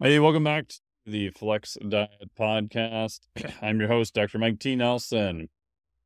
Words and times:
Hey, 0.00 0.20
welcome 0.20 0.44
back 0.44 0.68
to 0.68 0.78
the 1.06 1.30
Flex 1.30 1.76
Diet 1.88 2.30
Podcast. 2.38 3.18
I'm 3.60 3.80
your 3.80 3.88
host, 3.88 4.14
Dr. 4.14 4.38
Mike 4.38 4.60
T. 4.60 4.76
Nelson. 4.76 5.48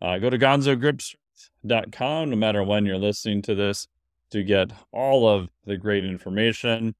uh, 0.00 0.18
go 0.18 0.30
to 0.30 0.38
gonzogripstrength.com 0.38 2.30
no 2.30 2.36
matter 2.36 2.64
when 2.64 2.86
you're 2.86 2.98
listening 2.98 3.42
to 3.42 3.54
this 3.54 3.86
to 4.30 4.42
get 4.42 4.72
all 4.92 5.28
of 5.28 5.50
the 5.66 5.76
great 5.76 6.04
information. 6.04 6.94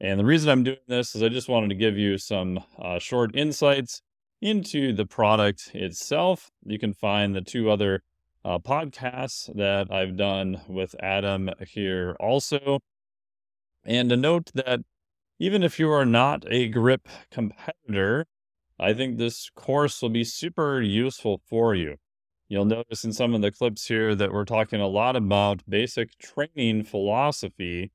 And 0.00 0.20
the 0.20 0.24
reason 0.24 0.50
I'm 0.50 0.62
doing 0.62 0.76
this 0.86 1.14
is 1.14 1.22
I 1.22 1.28
just 1.28 1.48
wanted 1.48 1.68
to 1.70 1.74
give 1.74 1.96
you 1.96 2.18
some 2.18 2.60
uh, 2.78 2.98
short 2.98 3.34
insights 3.34 4.02
into 4.40 4.92
the 4.92 5.06
product 5.06 5.70
itself. 5.74 6.50
You 6.64 6.78
can 6.78 6.92
find 6.92 7.34
the 7.34 7.40
two 7.40 7.70
other 7.70 8.02
uh, 8.44 8.58
podcasts 8.58 9.52
that 9.56 9.90
I've 9.90 10.16
done 10.16 10.60
with 10.68 10.94
Adam 11.00 11.50
here 11.68 12.16
also. 12.20 12.80
And 13.84 14.08
to 14.10 14.16
note 14.16 14.50
that 14.54 14.80
even 15.38 15.62
if 15.62 15.78
you 15.78 15.90
are 15.90 16.06
not 16.06 16.44
a 16.48 16.68
grip 16.68 17.08
competitor, 17.30 18.26
I 18.78 18.92
think 18.92 19.16
this 19.16 19.50
course 19.54 20.00
will 20.02 20.10
be 20.10 20.24
super 20.24 20.80
useful 20.80 21.40
for 21.48 21.74
you. 21.74 21.96
You'll 22.48 22.64
notice 22.64 23.04
in 23.04 23.12
some 23.12 23.34
of 23.34 23.42
the 23.42 23.50
clips 23.50 23.86
here 23.86 24.14
that 24.14 24.32
we're 24.32 24.44
talking 24.44 24.80
a 24.80 24.86
lot 24.86 25.16
about 25.16 25.68
basic 25.68 26.16
training 26.18 26.84
philosophy, 26.84 27.90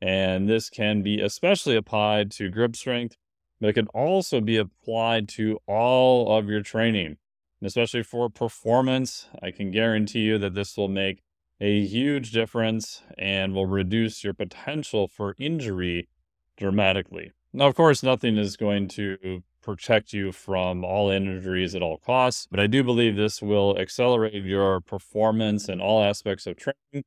and 0.00 0.48
this 0.48 0.70
can 0.70 1.02
be 1.02 1.20
especially 1.20 1.74
applied 1.74 2.30
to 2.32 2.50
grip 2.50 2.76
strength 2.76 3.16
but 3.60 3.68
it 3.68 3.74
can 3.74 3.88
also 3.88 4.40
be 4.40 4.56
applied 4.56 5.28
to 5.30 5.58
all 5.66 6.36
of 6.36 6.48
your 6.48 6.62
training. 6.62 7.16
And 7.60 7.66
especially 7.66 8.02
for 8.02 8.28
performance, 8.28 9.26
I 9.42 9.50
can 9.50 9.70
guarantee 9.70 10.20
you 10.20 10.38
that 10.38 10.54
this 10.54 10.76
will 10.76 10.88
make 10.88 11.22
a 11.60 11.84
huge 11.84 12.30
difference 12.30 13.02
and 13.16 13.52
will 13.52 13.66
reduce 13.66 14.22
your 14.22 14.34
potential 14.34 15.08
for 15.08 15.34
injury 15.38 16.08
dramatically. 16.56 17.32
Now, 17.52 17.66
of 17.66 17.74
course, 17.74 18.02
nothing 18.02 18.36
is 18.36 18.56
going 18.56 18.88
to 18.88 19.42
protect 19.60 20.12
you 20.12 20.30
from 20.30 20.84
all 20.84 21.10
injuries 21.10 21.74
at 21.74 21.82
all 21.82 21.98
costs, 21.98 22.46
but 22.48 22.60
I 22.60 22.68
do 22.68 22.84
believe 22.84 23.16
this 23.16 23.42
will 23.42 23.76
accelerate 23.78 24.34
your 24.44 24.80
performance 24.80 25.68
in 25.68 25.80
all 25.80 26.02
aspects 26.04 26.46
of 26.46 26.56
training, 26.56 27.04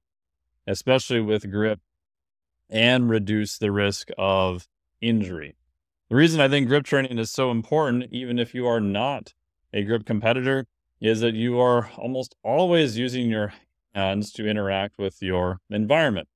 especially 0.67 1.21
with 1.21 1.49
grip, 1.49 1.79
and 2.69 3.09
reduce 3.09 3.57
the 3.57 3.71
risk 3.71 4.09
of 4.17 4.67
injury. 4.99 5.55
The 6.11 6.17
reason 6.17 6.41
I 6.41 6.49
think 6.49 6.67
grip 6.67 6.83
training 6.83 7.17
is 7.19 7.31
so 7.31 7.51
important, 7.51 8.11
even 8.11 8.37
if 8.37 8.53
you 8.53 8.67
are 8.67 8.81
not 8.81 9.33
a 9.71 9.81
grip 9.83 10.05
competitor, 10.05 10.65
is 10.99 11.21
that 11.21 11.35
you 11.35 11.57
are 11.61 11.89
almost 11.97 12.35
always 12.43 12.97
using 12.97 13.29
your 13.29 13.53
hands 13.95 14.33
to 14.33 14.45
interact 14.45 14.97
with 14.97 15.21
your 15.21 15.61
environment. 15.69 16.27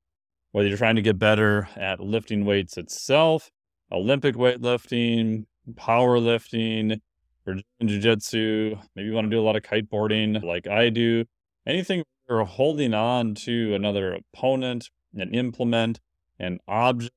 Whether 0.54 0.70
you're 0.70 0.78
trying 0.78 0.96
to 0.96 1.02
get 1.02 1.20
better 1.20 1.68
at 1.76 2.00
lifting 2.00 2.46
weights 2.46 2.78
itself, 2.78 3.52
Olympic 3.92 4.36
weightlifting, 4.36 5.44
powerlifting, 5.74 7.02
or 7.46 7.56
jiu-jitsu, 7.84 8.78
maybe 8.96 9.10
you 9.10 9.14
want 9.14 9.26
to 9.26 9.36
do 9.36 9.42
a 9.42 9.44
lot 9.44 9.58
of 9.58 9.64
kiteboarding 9.64 10.42
like 10.42 10.68
I 10.68 10.88
do, 10.88 11.26
anything 11.68 12.06
you're 12.30 12.46
holding 12.46 12.94
on 12.94 13.36
to 13.44 13.76
another 13.76 14.14
opponent, 14.14 14.90
an 15.16 15.34
implement, 15.34 16.00
an 16.40 16.60
object, 16.66 17.12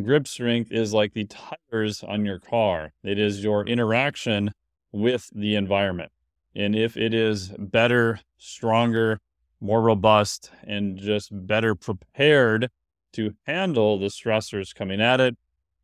Grip 0.00 0.28
strength 0.28 0.70
is 0.70 0.94
like 0.94 1.14
the 1.14 1.26
tires 1.26 2.04
on 2.04 2.24
your 2.24 2.38
car, 2.38 2.92
it 3.02 3.18
is 3.18 3.42
your 3.42 3.66
interaction 3.66 4.52
with 4.92 5.28
the 5.34 5.56
environment. 5.56 6.12
And 6.54 6.76
if 6.76 6.96
it 6.96 7.12
is 7.12 7.52
better, 7.58 8.20
stronger, 8.38 9.18
more 9.60 9.82
robust, 9.82 10.52
and 10.62 10.96
just 10.96 11.30
better 11.32 11.74
prepared 11.74 12.70
to 13.14 13.34
handle 13.46 13.98
the 13.98 14.06
stressors 14.06 14.72
coming 14.72 15.00
at 15.00 15.20
it, 15.20 15.36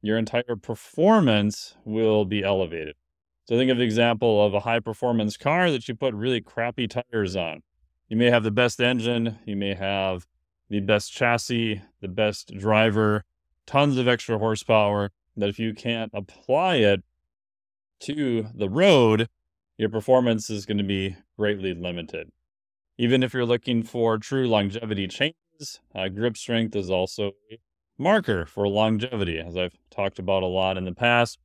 your 0.02 0.18
entire 0.18 0.54
performance 0.54 1.74
will 1.84 2.24
be 2.24 2.44
elevated. 2.44 2.94
So 3.46 3.56
think 3.56 3.72
of 3.72 3.78
the 3.78 3.84
example 3.84 4.44
of 4.44 4.54
a 4.54 4.60
high 4.60 4.80
performance 4.80 5.36
car 5.36 5.68
that 5.72 5.88
you 5.88 5.96
put 5.96 6.14
really 6.14 6.40
crappy 6.40 6.86
tires 6.86 7.34
on. 7.34 7.62
You 8.08 8.16
may 8.16 8.30
have 8.30 8.44
the 8.44 8.52
best 8.52 8.80
engine, 8.80 9.38
you 9.44 9.56
may 9.56 9.74
have 9.74 10.28
the 10.70 10.78
best 10.78 11.12
chassis, 11.12 11.82
the 12.00 12.08
best 12.08 12.52
driver, 12.56 13.24
tons 13.66 13.98
of 13.98 14.08
extra 14.08 14.38
horsepower 14.38 15.10
that 15.36 15.48
if 15.48 15.58
you 15.58 15.74
can't 15.74 16.10
apply 16.14 16.76
it 16.76 17.02
to 18.00 18.46
the 18.54 18.68
road, 18.68 19.28
your 19.78 19.88
performance 19.88 20.48
is 20.50 20.66
going 20.66 20.78
to 20.78 20.84
be 20.84 21.16
greatly 21.36 21.74
limited. 21.74 22.30
Even 22.98 23.22
if 23.22 23.34
you're 23.34 23.44
looking 23.44 23.82
for 23.82 24.18
true 24.18 24.48
longevity 24.48 25.06
changes, 25.06 25.80
uh, 25.94 26.08
grip 26.08 26.36
strength 26.36 26.74
is 26.74 26.90
also 26.90 27.32
a 27.50 27.58
marker 27.98 28.46
for 28.46 28.68
longevity, 28.68 29.38
as 29.38 29.56
I've 29.56 29.76
talked 29.90 30.18
about 30.18 30.42
a 30.42 30.46
lot 30.46 30.76
in 30.76 30.84
the 30.84 30.94
past. 30.94 31.38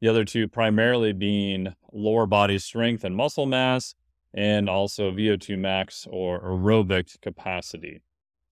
The 0.00 0.08
other 0.08 0.24
two 0.24 0.48
primarily 0.48 1.12
being 1.12 1.74
lower 1.92 2.26
body 2.26 2.58
strength 2.58 3.04
and 3.04 3.16
muscle 3.16 3.46
mass, 3.46 3.94
and 4.34 4.68
also 4.68 5.10
VO2 5.10 5.58
max 5.58 6.06
or 6.10 6.42
aerobic 6.42 7.20
capacity. 7.22 8.02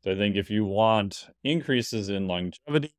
So 0.03 0.13
I 0.13 0.17
think 0.17 0.37
if 0.37 0.51
you 0.51 0.65
want 0.65 1.29
increases 1.43 2.09
in 2.09 2.27
longevity, 2.27 2.95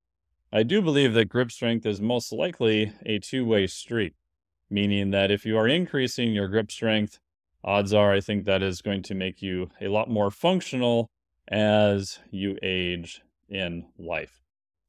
I 0.56 0.64
do 0.64 0.82
believe 0.82 1.14
that 1.16 1.28
grip 1.28 1.52
strength 1.52 1.86
is 1.86 2.00
most 2.00 2.32
likely 2.32 2.94
a 3.06 3.20
two 3.20 3.46
way 3.46 3.68
street, 3.68 4.14
meaning 4.70 5.12
that 5.12 5.30
if 5.30 5.46
you 5.46 5.58
are 5.58 5.68
increasing 5.68 6.32
your 6.32 6.48
grip 6.48 6.72
strength, 6.72 7.20
odds 7.62 7.94
are 7.94 8.14
I 8.14 8.22
think 8.22 8.46
that 8.46 8.64
is 8.64 8.82
going 8.82 9.04
to 9.04 9.14
make 9.14 9.42
you 9.42 9.70
a 9.82 9.90
lot 9.90 10.10
more 10.10 10.32
functional 10.32 11.10
as 11.50 12.20
you 12.32 12.58
age 12.64 13.22
in 13.50 13.88
life. 14.00 14.40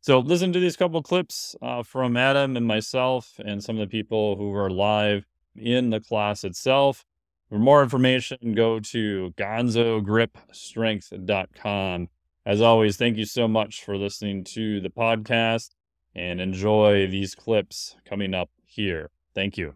So, 0.02 0.20
listen 0.20 0.52
to 0.52 0.60
these 0.60 0.76
couple 0.76 1.02
clips 1.02 1.56
uh, 1.60 1.82
from 1.82 2.16
Adam 2.16 2.56
and 2.56 2.64
myself 2.64 3.40
and 3.44 3.60
some 3.60 3.74
of 3.74 3.80
the 3.80 3.90
people 3.90 4.36
who 4.36 4.50
were 4.50 4.70
live 4.70 5.26
in 5.56 5.90
the 5.90 5.98
class 5.98 6.44
itself. 6.44 7.04
For 7.48 7.58
more 7.58 7.82
information, 7.82 8.54
go 8.54 8.78
to 8.78 9.34
gonzogripstrength.com 9.36 12.08
as 12.46 12.60
always, 12.60 12.96
thank 12.96 13.16
you 13.16 13.24
so 13.24 13.48
much 13.48 13.84
for 13.84 13.96
listening 13.98 14.44
to 14.44 14.80
the 14.80 14.88
podcast 14.88 15.70
and 16.14 16.40
enjoy 16.40 17.08
these 17.08 17.34
clips 17.34 17.96
coming 18.08 18.34
up 18.34 18.50
here. 18.64 19.10
Thank 19.34 19.58
you. 19.58 19.74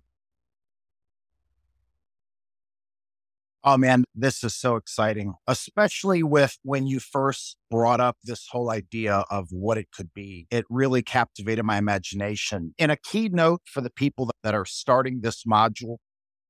Oh 3.62 3.76
man, 3.76 4.04
this 4.14 4.42
is 4.42 4.54
so 4.54 4.76
exciting, 4.76 5.34
especially 5.46 6.22
with 6.22 6.56
when 6.62 6.86
you 6.86 6.98
first 6.98 7.58
brought 7.70 8.00
up 8.00 8.16
this 8.24 8.46
whole 8.50 8.70
idea 8.70 9.24
of 9.30 9.48
what 9.50 9.76
it 9.76 9.88
could 9.92 10.14
be. 10.14 10.46
It 10.50 10.64
really 10.70 11.02
captivated 11.02 11.64
my 11.66 11.76
imagination. 11.76 12.74
In 12.78 12.88
a 12.88 12.96
keynote 12.96 13.60
for 13.66 13.82
the 13.82 13.90
people 13.90 14.30
that 14.44 14.54
are 14.54 14.64
starting 14.64 15.20
this 15.20 15.44
module. 15.44 15.98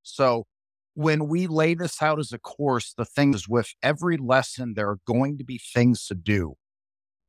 So, 0.03 0.45
when 0.93 1.27
we 1.27 1.47
lay 1.47 1.73
this 1.73 2.01
out 2.01 2.19
as 2.19 2.33
a 2.33 2.39
course, 2.39 2.93
the 2.97 3.05
thing 3.05 3.33
is 3.33 3.47
with 3.47 3.73
every 3.81 4.17
lesson, 4.17 4.73
there 4.75 4.89
are 4.89 4.99
going 5.05 5.37
to 5.37 5.43
be 5.43 5.57
things 5.57 6.05
to 6.07 6.15
do. 6.15 6.55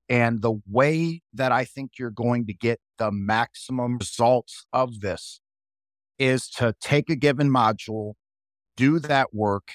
And 0.08 0.42
the 0.42 0.60
way 0.68 1.22
that 1.32 1.52
I 1.52 1.64
think 1.64 1.92
you're 1.98 2.10
going 2.10 2.46
to 2.46 2.54
get 2.54 2.80
the 2.98 3.10
maximum 3.10 3.98
results 3.98 4.66
of 4.72 5.00
this 5.00 5.40
is 6.18 6.48
to 6.50 6.74
take 6.80 7.08
a 7.08 7.16
given 7.16 7.48
module, 7.48 8.14
do 8.76 8.98
that 8.98 9.32
work, 9.32 9.72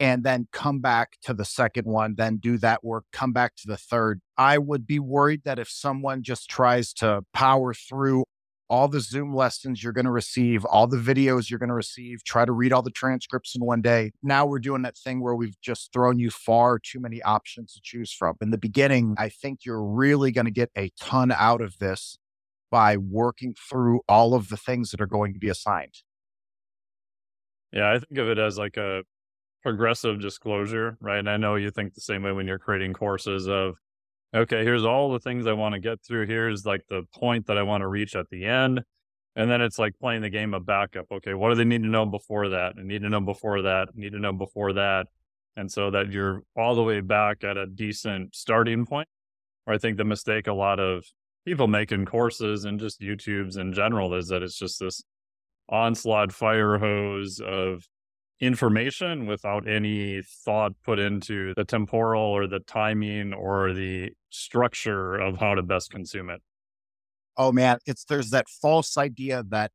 and 0.00 0.22
then 0.22 0.48
come 0.52 0.80
back 0.80 1.16
to 1.22 1.34
the 1.34 1.44
second 1.44 1.86
one, 1.86 2.14
then 2.16 2.36
do 2.36 2.58
that 2.58 2.84
work, 2.84 3.04
come 3.12 3.32
back 3.32 3.56
to 3.56 3.66
the 3.66 3.76
third. 3.76 4.20
I 4.36 4.58
would 4.58 4.86
be 4.86 4.98
worried 4.98 5.42
that 5.44 5.58
if 5.58 5.68
someone 5.68 6.22
just 6.22 6.48
tries 6.48 6.92
to 6.94 7.22
power 7.32 7.74
through 7.74 8.24
all 8.68 8.88
the 8.88 9.00
Zoom 9.00 9.34
lessons 9.34 9.82
you're 9.82 9.92
going 9.92 10.04
to 10.04 10.10
receive, 10.10 10.64
all 10.64 10.86
the 10.86 10.96
videos 10.96 11.50
you're 11.50 11.58
going 11.58 11.68
to 11.68 11.74
receive, 11.74 12.22
try 12.24 12.44
to 12.44 12.52
read 12.52 12.72
all 12.72 12.82
the 12.82 12.90
transcripts 12.90 13.54
in 13.54 13.64
one 13.64 13.80
day. 13.80 14.12
Now 14.22 14.46
we're 14.46 14.58
doing 14.58 14.82
that 14.82 14.96
thing 14.96 15.20
where 15.22 15.34
we've 15.34 15.60
just 15.60 15.92
thrown 15.92 16.18
you 16.18 16.30
far 16.30 16.78
too 16.78 17.00
many 17.00 17.22
options 17.22 17.74
to 17.74 17.80
choose 17.82 18.12
from. 18.12 18.36
In 18.40 18.50
the 18.50 18.58
beginning, 18.58 19.14
I 19.18 19.28
think 19.28 19.60
you're 19.64 19.82
really 19.82 20.32
going 20.32 20.44
to 20.44 20.50
get 20.50 20.70
a 20.76 20.90
ton 21.00 21.32
out 21.32 21.60
of 21.60 21.78
this 21.78 22.18
by 22.70 22.96
working 22.96 23.54
through 23.70 24.00
all 24.08 24.34
of 24.34 24.48
the 24.48 24.56
things 24.56 24.90
that 24.90 25.00
are 25.00 25.06
going 25.06 25.32
to 25.32 25.38
be 25.38 25.48
assigned. 25.48 25.94
Yeah, 27.72 27.90
I 27.90 27.98
think 27.98 28.18
of 28.18 28.28
it 28.28 28.38
as 28.38 28.58
like 28.58 28.76
a 28.76 29.02
progressive 29.62 30.20
disclosure, 30.20 30.96
right? 31.00 31.18
And 31.18 31.28
I 31.28 31.36
know 31.36 31.56
you 31.56 31.70
think 31.70 31.94
the 31.94 32.00
same 32.00 32.22
way 32.22 32.32
when 32.32 32.46
you're 32.46 32.58
creating 32.58 32.92
courses 32.92 33.48
of, 33.48 33.76
okay, 34.34 34.64
here's 34.64 34.84
all 34.84 35.12
the 35.12 35.20
things 35.20 35.46
I 35.46 35.52
want 35.52 35.74
to 35.74 35.80
get 35.80 36.02
through. 36.02 36.26
Here's 36.26 36.66
like 36.66 36.82
the 36.88 37.02
point 37.14 37.46
that 37.46 37.58
I 37.58 37.62
want 37.62 37.82
to 37.82 37.88
reach 37.88 38.14
at 38.14 38.28
the 38.30 38.44
end. 38.44 38.82
And 39.36 39.50
then 39.50 39.60
it's 39.60 39.78
like 39.78 39.98
playing 40.00 40.22
the 40.22 40.30
game 40.30 40.52
of 40.52 40.66
backup. 40.66 41.06
Okay, 41.12 41.34
what 41.34 41.50
do 41.50 41.54
they 41.54 41.64
need 41.64 41.82
to 41.82 41.88
know 41.88 42.06
before 42.06 42.48
that? 42.50 42.74
I 42.78 42.82
need 42.82 43.02
to 43.02 43.08
know 43.08 43.20
before 43.20 43.62
that. 43.62 43.88
I 43.88 43.92
need 43.94 44.12
to 44.12 44.18
know 44.18 44.32
before 44.32 44.72
that. 44.74 45.06
And 45.56 45.70
so 45.70 45.90
that 45.90 46.10
you're 46.12 46.42
all 46.56 46.74
the 46.74 46.82
way 46.82 47.00
back 47.00 47.44
at 47.44 47.56
a 47.56 47.66
decent 47.66 48.34
starting 48.34 48.84
point. 48.84 49.08
Or 49.66 49.74
I 49.74 49.78
think 49.78 49.96
the 49.96 50.04
mistake 50.04 50.46
a 50.46 50.52
lot 50.52 50.80
of 50.80 51.04
people 51.44 51.68
make 51.68 51.92
in 51.92 52.04
courses 52.04 52.64
and 52.64 52.80
just 52.80 53.00
YouTube's 53.00 53.56
in 53.56 53.72
general 53.72 54.14
is 54.14 54.28
that 54.28 54.42
it's 54.42 54.58
just 54.58 54.80
this 54.80 55.02
onslaught 55.68 56.32
fire 56.32 56.78
hose 56.78 57.40
of 57.40 57.86
information 58.40 59.26
without 59.26 59.68
any 59.68 60.22
thought 60.22 60.72
put 60.84 60.98
into 60.98 61.54
the 61.54 61.64
temporal 61.64 62.22
or 62.22 62.46
the 62.46 62.60
timing 62.60 63.32
or 63.32 63.72
the 63.72 64.12
structure 64.30 65.16
of 65.16 65.38
how 65.38 65.54
to 65.54 65.62
best 65.62 65.90
consume 65.90 66.30
it. 66.30 66.40
Oh 67.36 67.52
man, 67.52 67.78
it's 67.86 68.04
there's 68.04 68.30
that 68.30 68.48
false 68.48 68.96
idea 68.96 69.44
that 69.48 69.72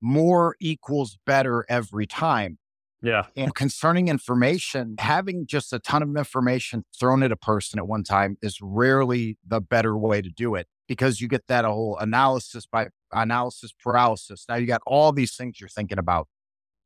more 0.00 0.56
equals 0.60 1.18
better 1.26 1.64
every 1.68 2.06
time. 2.06 2.58
Yeah. 3.00 3.26
And 3.36 3.54
concerning 3.54 4.08
information, 4.08 4.96
having 4.98 5.46
just 5.46 5.72
a 5.72 5.78
ton 5.78 6.02
of 6.02 6.16
information 6.16 6.84
thrown 6.98 7.22
at 7.22 7.30
a 7.30 7.36
person 7.36 7.78
at 7.78 7.86
one 7.86 8.02
time 8.02 8.36
is 8.42 8.58
rarely 8.60 9.38
the 9.46 9.60
better 9.60 9.96
way 9.96 10.20
to 10.20 10.30
do 10.30 10.56
it 10.56 10.66
because 10.88 11.20
you 11.20 11.28
get 11.28 11.46
that 11.46 11.64
whole 11.64 11.96
analysis 11.98 12.66
by 12.66 12.88
analysis 13.12 13.72
paralysis. 13.72 14.46
Now 14.48 14.56
you 14.56 14.66
got 14.66 14.82
all 14.84 15.12
these 15.12 15.36
things 15.36 15.60
you're 15.60 15.68
thinking 15.68 15.98
about. 15.98 16.26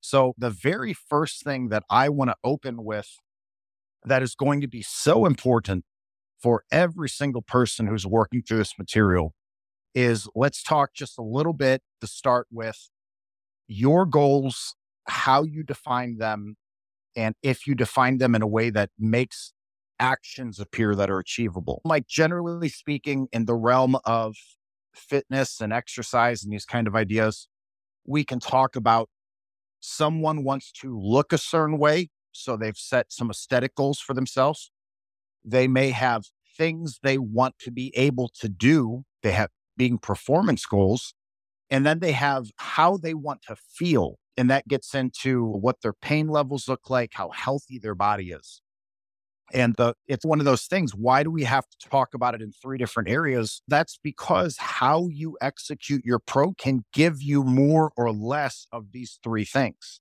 So, 0.03 0.35
the 0.37 0.51
very 0.51 0.93
first 0.93 1.45
thing 1.45 1.69
that 1.69 1.85
I 1.89 2.09
want 2.09 2.31
to 2.31 2.37
open 2.43 2.85
with 2.85 3.09
that 4.05 4.21
is 4.23 4.35
going 4.35 4.61
to 4.61 4.67
be 4.67 4.83
so 4.83 5.27
important 5.27 5.85
for 6.43 6.65
every 6.73 7.09
single 7.09 7.41
person 7.41 7.87
who's 7.87 8.05
working 8.05 8.43
through 8.43 8.59
this 8.59 8.75
material 8.77 9.33
is 9.95 10.29
let's 10.35 10.63
talk 10.63 10.93
just 10.93 11.19
a 11.19 11.23
little 11.23 11.53
bit 11.53 11.83
to 12.01 12.09
start 12.09 12.49
with 12.51 12.91
your 13.69 14.05
goals, 14.05 14.75
how 15.07 15.45
you 15.45 15.63
define 15.63 16.19
them, 16.19 16.57
and 17.15 17.37
if 17.43 17.65
you 17.67 17.77
define 17.77 18.19
them 18.19 18.35
in 18.35 18.43
a 18.43 18.47
way 18.47 18.71
that 18.71 18.91
makes 18.99 19.53
actions 20.01 20.59
appear 20.59 20.97
that 20.97 21.11
are 21.11 21.21
achievable. 21.21 21.81
Like, 21.85 22.09
generally 22.09 22.69
speaking, 22.69 23.29
in 23.33 23.45
the 23.45 23.55
realm 23.55 23.97
of 24.05 24.35
fitness 24.95 25.61
and 25.61 25.73
exercise 25.73 26.43
and 26.43 26.53
these 26.53 26.65
kind 26.65 26.89
of 26.89 26.97
ideas, 26.97 27.47
we 28.05 28.25
can 28.25 28.41
talk 28.41 28.75
about 28.75 29.09
someone 29.83 30.45
wants 30.45 30.73
to 30.73 30.99
look 30.99 31.33
a 31.33 31.39
certain 31.39 31.79
way. 31.79 32.09
So 32.33 32.57
they've 32.57 32.77
set 32.77 33.13
some 33.13 33.31
aesthetic 33.31 33.75
goals 33.75 34.01
for 34.01 34.15
themselves. 34.15 34.71
They 35.45 35.69
may 35.69 35.91
have 35.91 36.25
things 36.57 36.99
they 37.03 37.19
want 37.19 37.59
to 37.61 37.71
be 37.71 37.93
able 37.97 38.31
to 38.41 38.49
do. 38.49 39.05
They 39.23 39.33
have 39.33 39.51
being 39.77 39.99
performance 39.99 40.65
goals. 40.65 41.15
And 41.69 41.85
then 41.85 41.99
they 41.99 42.13
have 42.13 42.51
how 42.57 42.97
they 42.97 43.15
want 43.15 43.43
to 43.49 43.57
feel. 43.57 44.19
And 44.37 44.51
that 44.51 44.69
gets 44.69 44.95
into 44.95 45.45
what 45.45 45.83
their 45.83 45.93
pain 45.93 46.29
levels 46.29 46.69
look 46.69 46.89
like, 46.89 47.11
how 47.15 47.31
healthy 47.31 47.79
their 47.79 47.95
body 47.95 48.31
is. 48.31 48.62
And 49.53 49.75
the, 49.77 49.95
it's 50.07 50.25
one 50.25 50.39
of 50.39 50.45
those 50.45 50.65
things. 50.65 50.95
Why 50.95 51.23
do 51.23 51.31
we 51.31 51.45
have 51.45 51.65
to 51.69 51.89
talk 51.89 52.15
about 52.15 52.35
it 52.35 52.43
in 52.43 52.53
three 52.53 52.79
different 52.79 53.09
areas? 53.09 53.63
That's 53.69 53.99
because 54.03 54.57
how 54.59 55.09
you 55.09 55.37
execute 55.41 56.05
your 56.05 56.19
pro 56.19 56.53
can 56.53 56.85
give 56.93 57.23
you 57.23 57.45
more 57.45 57.93
or 57.97 58.13
less 58.13 58.67
of 58.73 58.93
these 58.93 59.19
three 59.23 59.45
things. 59.45 60.01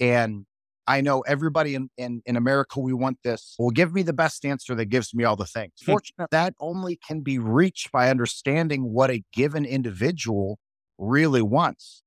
And 0.00 0.46
I 0.86 1.00
know 1.00 1.20
everybody 1.22 1.74
in, 1.74 1.88
in, 1.96 2.22
in 2.26 2.36
America, 2.36 2.80
we 2.80 2.92
want 2.92 3.18
this. 3.24 3.54
Well, 3.58 3.70
give 3.70 3.94
me 3.94 4.02
the 4.02 4.12
best 4.12 4.44
answer 4.44 4.74
that 4.74 4.86
gives 4.86 5.14
me 5.14 5.24
all 5.24 5.36
the 5.36 5.46
things. 5.46 5.72
Fortunately, 5.84 6.26
that 6.30 6.54
only 6.60 6.96
can 6.96 7.20
be 7.20 7.38
reached 7.38 7.90
by 7.90 8.10
understanding 8.10 8.92
what 8.92 9.10
a 9.10 9.22
given 9.32 9.64
individual 9.64 10.58
really 10.98 11.42
wants. 11.42 12.03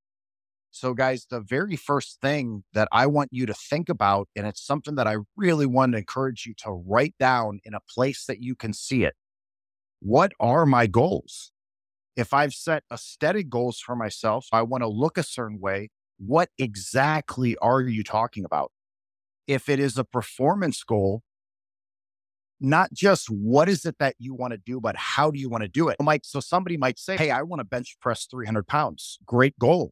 So, 0.71 0.93
guys, 0.93 1.25
the 1.29 1.41
very 1.41 1.75
first 1.75 2.19
thing 2.21 2.63
that 2.73 2.87
I 2.91 3.07
want 3.07 3.29
you 3.31 3.45
to 3.45 3.53
think 3.53 3.89
about, 3.89 4.29
and 4.35 4.45
it's 4.45 4.65
something 4.65 4.95
that 4.95 5.07
I 5.07 5.15
really 5.35 5.65
want 5.65 5.93
to 5.93 5.97
encourage 5.99 6.45
you 6.45 6.53
to 6.63 6.71
write 6.71 7.15
down 7.19 7.59
in 7.63 7.73
a 7.73 7.79
place 7.93 8.25
that 8.25 8.43
you 8.43 8.55
can 8.55 8.73
see 8.73 9.03
it. 9.03 9.15
What 9.99 10.33
are 10.39 10.65
my 10.65 10.85
goals? 10.87 11.51
If 12.15 12.33
I've 12.33 12.53
set 12.53 12.83
aesthetic 12.91 13.49
goals 13.49 13.79
for 13.79 13.95
myself, 13.95 14.47
I 14.51 14.61
want 14.63 14.83
to 14.83 14.87
look 14.87 15.17
a 15.17 15.23
certain 15.23 15.59
way. 15.59 15.89
What 16.17 16.49
exactly 16.57 17.55
are 17.57 17.81
you 17.81 18.03
talking 18.03 18.43
about? 18.43 18.71
If 19.47 19.69
it 19.69 19.79
is 19.79 19.97
a 19.97 20.03
performance 20.03 20.83
goal, 20.83 21.21
not 22.59 22.91
just 22.91 23.29
what 23.29 23.69
is 23.69 23.85
it 23.85 23.97
that 23.99 24.15
you 24.17 24.33
want 24.33 24.51
to 24.51 24.57
do, 24.57 24.79
but 24.81 24.95
how 24.95 25.29
do 25.31 25.39
you 25.39 25.49
want 25.49 25.61
to 25.61 25.67
do 25.67 25.89
it? 25.89 25.97
Mike, 26.01 26.21
so 26.23 26.39
somebody 26.39 26.75
might 26.75 26.97
say, 26.97 27.17
Hey, 27.17 27.29
I 27.31 27.43
want 27.43 27.59
to 27.59 27.63
bench 27.63 27.97
press 28.01 28.25
300 28.25 28.67
pounds. 28.67 29.19
Great 29.25 29.57
goal. 29.59 29.91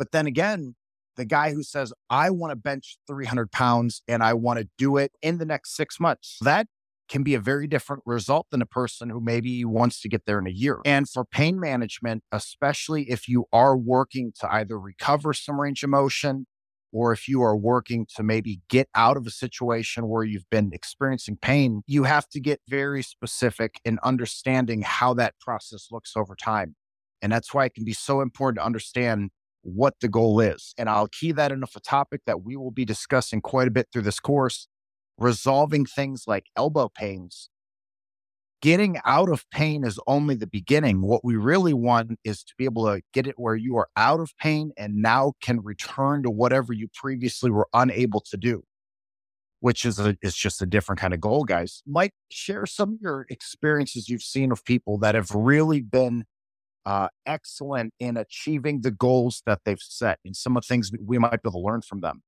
But 0.00 0.12
then 0.12 0.26
again, 0.26 0.76
the 1.16 1.26
guy 1.26 1.52
who 1.52 1.62
says, 1.62 1.92
I 2.08 2.30
want 2.30 2.52
to 2.52 2.56
bench 2.56 2.96
300 3.06 3.52
pounds 3.52 4.00
and 4.08 4.22
I 4.22 4.32
want 4.32 4.58
to 4.58 4.66
do 4.78 4.96
it 4.96 5.12
in 5.20 5.36
the 5.36 5.44
next 5.44 5.76
six 5.76 6.00
months, 6.00 6.38
that 6.40 6.68
can 7.10 7.22
be 7.22 7.34
a 7.34 7.38
very 7.38 7.66
different 7.66 8.02
result 8.06 8.46
than 8.50 8.62
a 8.62 8.66
person 8.66 9.10
who 9.10 9.20
maybe 9.20 9.62
wants 9.62 10.00
to 10.00 10.08
get 10.08 10.24
there 10.24 10.38
in 10.38 10.46
a 10.46 10.52
year. 10.52 10.80
And 10.86 11.06
for 11.06 11.26
pain 11.26 11.60
management, 11.60 12.22
especially 12.32 13.10
if 13.10 13.28
you 13.28 13.44
are 13.52 13.76
working 13.76 14.32
to 14.40 14.50
either 14.50 14.80
recover 14.80 15.34
some 15.34 15.60
range 15.60 15.82
of 15.82 15.90
motion 15.90 16.46
or 16.92 17.12
if 17.12 17.28
you 17.28 17.42
are 17.42 17.56
working 17.56 18.06
to 18.16 18.22
maybe 18.22 18.62
get 18.70 18.88
out 18.94 19.18
of 19.18 19.26
a 19.26 19.30
situation 19.30 20.08
where 20.08 20.24
you've 20.24 20.48
been 20.50 20.70
experiencing 20.72 21.36
pain, 21.42 21.82
you 21.86 22.04
have 22.04 22.26
to 22.30 22.40
get 22.40 22.62
very 22.66 23.02
specific 23.02 23.80
in 23.84 23.98
understanding 24.02 24.80
how 24.80 25.12
that 25.12 25.34
process 25.40 25.88
looks 25.90 26.14
over 26.16 26.34
time. 26.34 26.74
And 27.20 27.30
that's 27.30 27.52
why 27.52 27.66
it 27.66 27.74
can 27.74 27.84
be 27.84 27.92
so 27.92 28.22
important 28.22 28.60
to 28.60 28.64
understand 28.64 29.30
what 29.62 29.94
the 30.00 30.08
goal 30.08 30.40
is. 30.40 30.74
And 30.78 30.88
I'll 30.88 31.08
key 31.08 31.32
that 31.32 31.52
into 31.52 31.66
a 31.74 31.80
topic 31.80 32.22
that 32.26 32.42
we 32.42 32.56
will 32.56 32.70
be 32.70 32.84
discussing 32.84 33.40
quite 33.40 33.68
a 33.68 33.70
bit 33.70 33.88
through 33.92 34.02
this 34.02 34.20
course 34.20 34.68
resolving 35.20 35.84
things 35.84 36.24
like 36.26 36.46
elbow 36.56 36.88
pains. 36.88 37.50
Getting 38.62 38.98
out 39.06 39.30
of 39.30 39.48
pain 39.50 39.84
is 39.84 39.98
only 40.06 40.34
the 40.34 40.46
beginning. 40.46 41.00
What 41.00 41.24
we 41.24 41.36
really 41.36 41.72
want 41.72 42.18
is 42.24 42.42
to 42.44 42.52
be 42.58 42.64
able 42.64 42.86
to 42.86 43.00
get 43.14 43.26
it 43.26 43.36
where 43.38 43.54
you 43.54 43.76
are 43.76 43.88
out 43.96 44.20
of 44.20 44.32
pain 44.38 44.72
and 44.76 44.96
now 44.96 45.32
can 45.40 45.62
return 45.62 46.22
to 46.24 46.30
whatever 46.30 46.72
you 46.72 46.88
previously 46.92 47.50
were 47.50 47.68
unable 47.72 48.20
to 48.20 48.36
do, 48.36 48.64
which 49.60 49.86
is 49.86 49.98
a, 49.98 50.16
is 50.20 50.34
just 50.34 50.60
a 50.60 50.66
different 50.66 51.00
kind 51.00 51.14
of 51.14 51.20
goal, 51.20 51.44
guys. 51.44 51.82
Mike, 51.86 52.12
share 52.30 52.66
some 52.66 52.94
of 52.94 52.98
your 53.00 53.24
experiences 53.30 54.10
you've 54.10 54.22
seen 54.22 54.52
of 54.52 54.62
people 54.64 54.98
that 54.98 55.14
have 55.14 55.30
really 55.34 55.80
been 55.80 56.24
uh, 56.86 57.08
excellent 57.26 57.92
in 57.98 58.16
achieving 58.16 58.80
the 58.80 58.90
goals 58.90 59.42
that 59.46 59.60
they've 59.64 59.80
set 59.80 60.18
and 60.24 60.34
some 60.34 60.56
of 60.56 60.62
the 60.62 60.66
things 60.66 60.90
we 61.04 61.18
might 61.18 61.42
be 61.42 61.48
able 61.48 61.60
to 61.60 61.66
learn 61.66 61.82
from 61.82 62.00
them. 62.00 62.22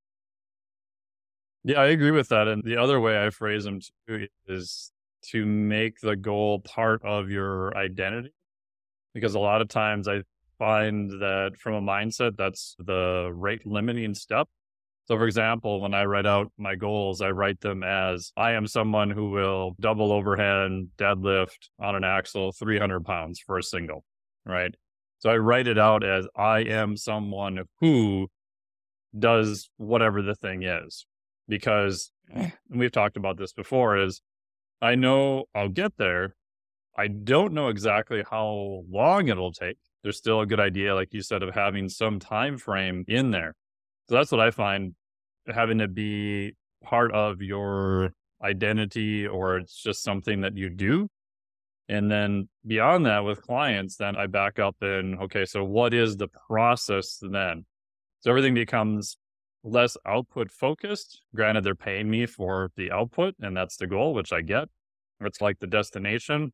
Yeah, 1.65 1.81
I 1.81 1.87
agree 1.87 2.11
with 2.11 2.29
that. 2.29 2.49
And 2.49 2.63
the 2.65 2.77
other 2.77 3.01
way 3.01 3.25
I 3.25 3.31
phrase 3.31 3.65
them 3.65 3.81
too 4.09 4.27
is 4.47 4.91
to 5.27 5.47
make 5.47 6.01
the 6.01 6.17
goal 6.17 6.61
part 6.61 7.05
of 7.05 7.31
your 7.31 7.77
identity. 7.77 8.33
Because 9.15 9.35
a 9.35 9.39
lot 9.39 9.61
of 9.61 9.69
times 9.69 10.09
I 10.09 10.23
find 10.59 11.11
that 11.11 11.53
from 11.59 11.75
a 11.75 11.81
mindset, 11.81 12.37
that's 12.37 12.75
the 12.79 13.31
rate 13.33 13.67
limiting 13.67 14.15
step. 14.15 14.49
So, 15.07 15.17
for 15.17 15.27
example, 15.27 15.81
when 15.81 15.95
I 15.95 16.05
write 16.05 16.27
out 16.27 16.51
my 16.57 16.75
goals, 16.77 17.21
I 17.21 17.31
write 17.31 17.61
them 17.61 17.83
as 17.83 18.33
I 18.37 18.53
am 18.53 18.67
someone 18.67 19.11
who 19.11 19.31
will 19.31 19.77
double 19.81 20.13
overhead 20.13 20.89
deadlift 20.97 21.69
on 21.81 21.97
an 21.97 22.05
axle 22.05 22.53
300 22.53 23.05
pounds 23.05 23.41
for 23.41 23.59
a 23.59 23.63
single 23.63 24.05
right? 24.45 24.75
So 25.19 25.31
I 25.31 25.37
write 25.37 25.69
it 25.69 25.79
out 25.79 26.05
as 26.05 26.27
I 26.37 26.61
am 26.61 26.97
someone 26.97 27.65
who 27.81 28.29
does 29.17 29.71
whatever 29.77 30.23
the 30.23 30.35
thing 30.35 30.63
is. 30.63 31.07
Because 31.49 32.11
eh. 32.35 32.51
we've 32.71 32.93
talked 32.93 33.17
about 33.17 33.37
this 33.37 33.53
before 33.53 33.97
is 33.97 34.23
I 34.81 34.95
know 34.95 35.45
I'll 35.55 35.69
get 35.69 35.97
there. 35.97 36.35
I 36.97 37.09
don't 37.09 37.53
know 37.53 37.69
exactly 37.69 38.25
how 38.29 38.85
long 38.91 39.29
it'll 39.29 39.53
take. 39.53 39.79
There's 40.03 40.19
still 40.19 40.41
a 40.41 40.47
good 40.47 40.61
idea, 40.61 40.95
like 40.95 41.13
you 41.13 41.23
said, 41.23 41.43
of 41.43 41.55
having 41.55 41.89
some 41.89 42.19
time 42.19 42.59
frame 42.59 43.05
in 43.07 43.31
there. 43.31 43.55
So 44.09 44.17
that's 44.17 44.33
what 44.33 44.41
I 44.41 44.51
find 44.51 44.95
having 45.47 45.79
to 45.79 45.89
be 45.89 46.55
part 46.83 47.13
of 47.13 47.41
your 47.41 48.13
identity 48.43 49.27
or 49.27 49.59
it's 49.59 49.81
just 49.81 50.03
something 50.03 50.41
that 50.41 50.57
you 50.57 50.69
do. 50.69 51.09
And 51.89 52.11
then 52.11 52.49
beyond 52.67 53.07
that, 53.07 53.25
with 53.25 53.43
clients, 53.43 53.97
then 53.97 54.17
I 54.17 54.27
back 54.27 54.59
up 54.59 54.77
and 54.81 55.19
okay, 55.21 55.45
so 55.45 55.65
what 55.65 55.93
is 55.93 56.17
the 56.17 56.29
process 56.49 57.19
then? 57.21 57.67
So 58.21 58.31
everything 58.31 58.55
becomes 58.55 59.17
less 59.65 59.97
output 60.07 60.51
focused. 60.51 61.23
Granted, 61.35 61.65
they're 61.65 61.75
paying 61.75 62.11
me 62.11 62.27
for 62.27 62.71
the 62.77 62.91
output, 62.93 63.35
and 63.41 63.57
that's 63.57 63.77
the 63.77 63.87
goal, 63.87 64.15
which 64.15 64.33
I 64.33 64.41
get. 64.41 64.69
It's 65.21 65.41
like 65.41 65.59
the 65.59 65.67
destination. 65.67 66.53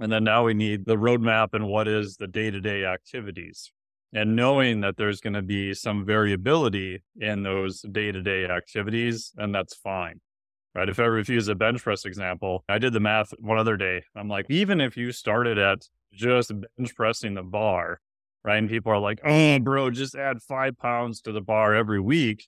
And 0.00 0.12
then 0.12 0.24
now 0.24 0.44
we 0.44 0.54
need 0.54 0.84
the 0.84 0.96
roadmap 0.96 1.48
and 1.54 1.66
what 1.66 1.88
is 1.88 2.16
the 2.16 2.26
day 2.26 2.50
to 2.50 2.60
day 2.60 2.84
activities. 2.84 3.72
And 4.12 4.36
knowing 4.36 4.80
that 4.80 4.96
there's 4.96 5.20
going 5.20 5.34
to 5.34 5.42
be 5.42 5.74
some 5.74 6.06
variability 6.06 7.02
in 7.20 7.42
those 7.42 7.82
day 7.82 8.12
to 8.12 8.22
day 8.22 8.46
activities, 8.46 9.32
and 9.36 9.54
that's 9.54 9.74
fine. 9.74 10.20
Right. 10.78 10.88
If 10.88 11.00
I 11.00 11.06
refuse 11.06 11.48
a 11.48 11.56
bench 11.56 11.82
press 11.82 12.04
example, 12.04 12.62
I 12.68 12.78
did 12.78 12.92
the 12.92 13.00
math 13.00 13.34
one 13.40 13.58
other 13.58 13.76
day. 13.76 14.04
I'm 14.14 14.28
like, 14.28 14.46
even 14.48 14.80
if 14.80 14.96
you 14.96 15.10
started 15.10 15.58
at 15.58 15.88
just 16.12 16.52
bench 16.76 16.94
pressing 16.94 17.34
the 17.34 17.42
bar, 17.42 17.98
right? 18.44 18.58
And 18.58 18.68
people 18.68 18.92
are 18.92 19.00
like, 19.00 19.18
oh, 19.24 19.58
bro, 19.58 19.90
just 19.90 20.14
add 20.14 20.40
five 20.40 20.78
pounds 20.78 21.20
to 21.22 21.32
the 21.32 21.40
bar 21.40 21.74
every 21.74 21.98
week. 21.98 22.46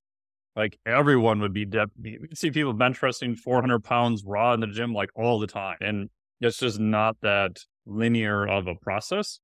Like 0.54 0.78
everyone 0.86 1.40
would 1.40 1.52
be, 1.52 1.64
de- 1.64 1.90
we 2.00 2.20
see 2.32 2.52
people 2.52 2.72
bench 2.72 3.00
pressing 3.00 3.34
400 3.34 3.82
pounds 3.82 4.22
raw 4.24 4.52
in 4.52 4.60
the 4.60 4.68
gym 4.68 4.94
like 4.94 5.10
all 5.16 5.40
the 5.40 5.48
time. 5.48 5.78
And 5.80 6.08
it's 6.40 6.58
just 6.58 6.78
not 6.78 7.16
that 7.22 7.58
linear 7.84 8.46
of 8.46 8.68
a 8.68 8.76
process. 8.76 9.40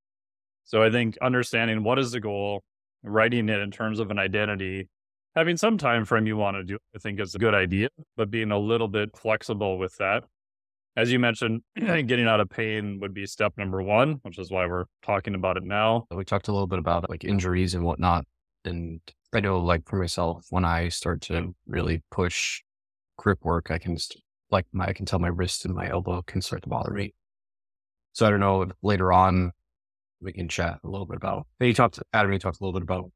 So 0.63 0.81
I 0.81 0.89
think 0.89 1.17
understanding 1.21 1.83
what 1.83 1.99
is 1.99 2.11
the 2.11 2.21
goal, 2.21 2.63
writing 3.03 3.49
it 3.49 3.59
in 3.59 3.69
terms 3.69 3.99
of 3.99 4.11
an 4.11 4.17
identity, 4.17 4.87
having 5.37 5.55
some 5.55 5.77
time 5.77 6.03
frame 6.03 6.27
you 6.27 6.35
want 6.35 6.57
to 6.57 6.63
do, 6.63 6.77
I 6.95 6.99
think 6.99 7.19
is 7.21 7.35
a 7.35 7.39
good 7.39 7.53
idea, 7.53 7.89
but 8.17 8.29
being 8.29 8.51
a 8.51 8.59
little 8.59 8.87
bit 8.89 9.15
flexible 9.15 9.77
with 9.77 9.95
that 9.97 10.23
as 10.97 11.11
you 11.11 11.19
mentioned, 11.19 11.61
getting 11.75 12.27
out 12.27 12.39
of 12.39 12.49
pain 12.49 12.97
would 12.99 13.13
be 13.13 13.25
step 13.27 13.53
number 13.55 13.81
one, 13.81 14.19
which 14.23 14.39
is 14.39 14.49
why 14.49 14.65
we're 14.65 14.85
talking 15.03 15.35
about 15.35 15.55
it 15.55 15.63
now. 15.63 16.07
We 16.11 16.25
talked 16.25 16.47
a 16.47 16.51
little 16.51 16.67
bit 16.67 16.79
about 16.79 17.09
like 17.09 17.23
injuries 17.23 17.75
and 17.75 17.85
whatnot. 17.85 18.25
And 18.65 18.99
I 19.31 19.39
know, 19.39 19.59
like 19.59 19.87
for 19.87 19.97
myself, 19.97 20.47
when 20.49 20.65
I 20.65 20.89
start 20.89 21.21
to 21.21 21.55
really 21.67 22.01
push 22.09 22.63
grip 23.15 23.45
work, 23.45 23.69
I 23.69 23.77
can 23.77 23.95
just 23.95 24.19
like 24.49 24.65
my, 24.73 24.87
I 24.87 24.93
can 24.93 25.05
tell 25.05 25.19
my 25.19 25.27
wrist 25.27 25.65
and 25.65 25.75
my 25.75 25.87
elbow 25.87 26.23
can 26.23 26.41
start 26.41 26.63
to 26.63 26.69
bother 26.69 26.91
me. 26.91 27.13
So 28.13 28.25
I 28.25 28.31
don't 28.31 28.39
know 28.39 28.63
if 28.63 28.71
later 28.81 29.13
on 29.13 29.51
we 30.19 30.33
can 30.33 30.49
chat 30.49 30.79
a 30.83 30.89
little 30.89 31.05
bit 31.05 31.17
about. 31.17 31.45
And 31.59 31.67
you 31.67 31.75
talked, 31.75 31.99
Adam, 32.11 32.33
you 32.33 32.39
talked 32.39 32.59
a 32.59 32.63
little 32.63 32.77
bit 32.77 32.83
about 32.83 33.11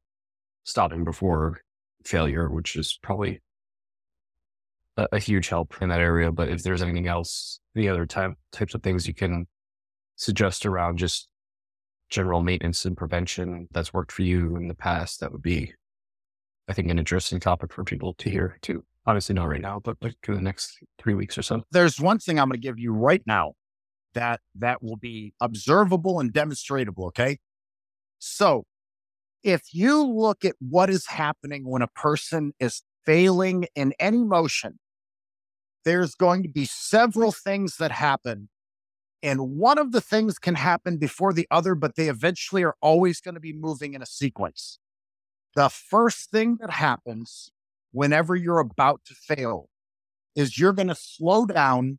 stopping 0.62 1.02
before 1.02 1.60
failure, 2.06 2.48
which 2.48 2.76
is 2.76 2.98
probably 3.02 3.40
a, 4.96 5.08
a, 5.12 5.18
huge 5.18 5.48
help 5.48 5.74
in 5.80 5.88
that 5.88 6.00
area. 6.00 6.30
But 6.30 6.48
if 6.48 6.62
there's 6.62 6.82
anything 6.82 7.08
else, 7.08 7.60
any 7.76 7.88
other 7.88 8.06
type, 8.06 8.32
types 8.50 8.74
of 8.74 8.82
things 8.82 9.06
you 9.06 9.14
can 9.14 9.46
suggest 10.16 10.66
around 10.66 10.98
just 10.98 11.28
general 12.10 12.42
maintenance 12.42 12.84
and 12.84 12.96
prevention 12.96 13.68
that's 13.72 13.92
worked 13.92 14.12
for 14.12 14.22
you 14.22 14.56
in 14.56 14.68
the 14.68 14.74
past, 14.74 15.20
that 15.20 15.32
would 15.32 15.42
be, 15.42 15.72
I 16.68 16.72
think, 16.72 16.90
an 16.90 16.98
interesting 16.98 17.40
topic 17.40 17.72
for 17.72 17.84
people 17.84 18.14
to 18.14 18.30
hear 18.30 18.58
too. 18.62 18.84
Obviously, 19.06 19.34
not 19.34 19.48
right 19.48 19.60
now, 19.60 19.80
but 19.82 19.96
like 20.00 20.14
through 20.22 20.36
the 20.36 20.42
next 20.42 20.78
three 20.98 21.14
weeks 21.14 21.36
or 21.36 21.42
so. 21.42 21.62
There's 21.72 22.00
one 22.00 22.18
thing 22.18 22.38
I'm 22.38 22.48
going 22.48 22.60
to 22.60 22.64
give 22.64 22.78
you 22.78 22.92
right 22.92 23.22
now 23.26 23.54
that 24.14 24.40
that 24.56 24.82
will 24.82 24.96
be 24.96 25.34
observable 25.40 26.20
and 26.20 26.32
demonstratable. 26.32 27.06
Okay. 27.06 27.38
So 28.18 28.64
if 29.42 29.72
you 29.72 30.04
look 30.04 30.44
at 30.44 30.54
what 30.60 30.90
is 30.90 31.06
happening 31.06 31.68
when 31.68 31.82
a 31.82 31.88
person 31.88 32.52
is 32.60 32.82
failing 33.04 33.66
in 33.74 33.92
any 33.98 34.24
motion, 34.24 34.78
there's 35.84 36.14
going 36.14 36.42
to 36.42 36.48
be 36.48 36.64
several 36.64 37.32
things 37.32 37.76
that 37.78 37.90
happen. 37.90 38.48
And 39.22 39.56
one 39.56 39.78
of 39.78 39.92
the 39.92 40.00
things 40.00 40.38
can 40.38 40.54
happen 40.54 40.96
before 40.96 41.32
the 41.32 41.46
other, 41.50 41.74
but 41.74 41.96
they 41.96 42.08
eventually 42.08 42.62
are 42.64 42.76
always 42.80 43.20
going 43.20 43.34
to 43.34 43.40
be 43.40 43.52
moving 43.52 43.94
in 43.94 44.02
a 44.02 44.06
sequence. 44.06 44.78
The 45.54 45.68
first 45.68 46.30
thing 46.30 46.58
that 46.60 46.70
happens 46.70 47.50
whenever 47.92 48.34
you're 48.34 48.58
about 48.58 49.00
to 49.06 49.14
fail 49.14 49.68
is 50.34 50.58
you're 50.58 50.72
going 50.72 50.88
to 50.88 50.94
slow 50.94 51.46
down 51.46 51.98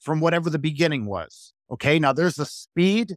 from 0.00 0.20
whatever 0.20 0.50
the 0.50 0.58
beginning 0.58 1.06
was. 1.06 1.52
Okay. 1.70 1.98
Now 1.98 2.12
there's 2.12 2.38
a 2.38 2.46
speed 2.46 3.16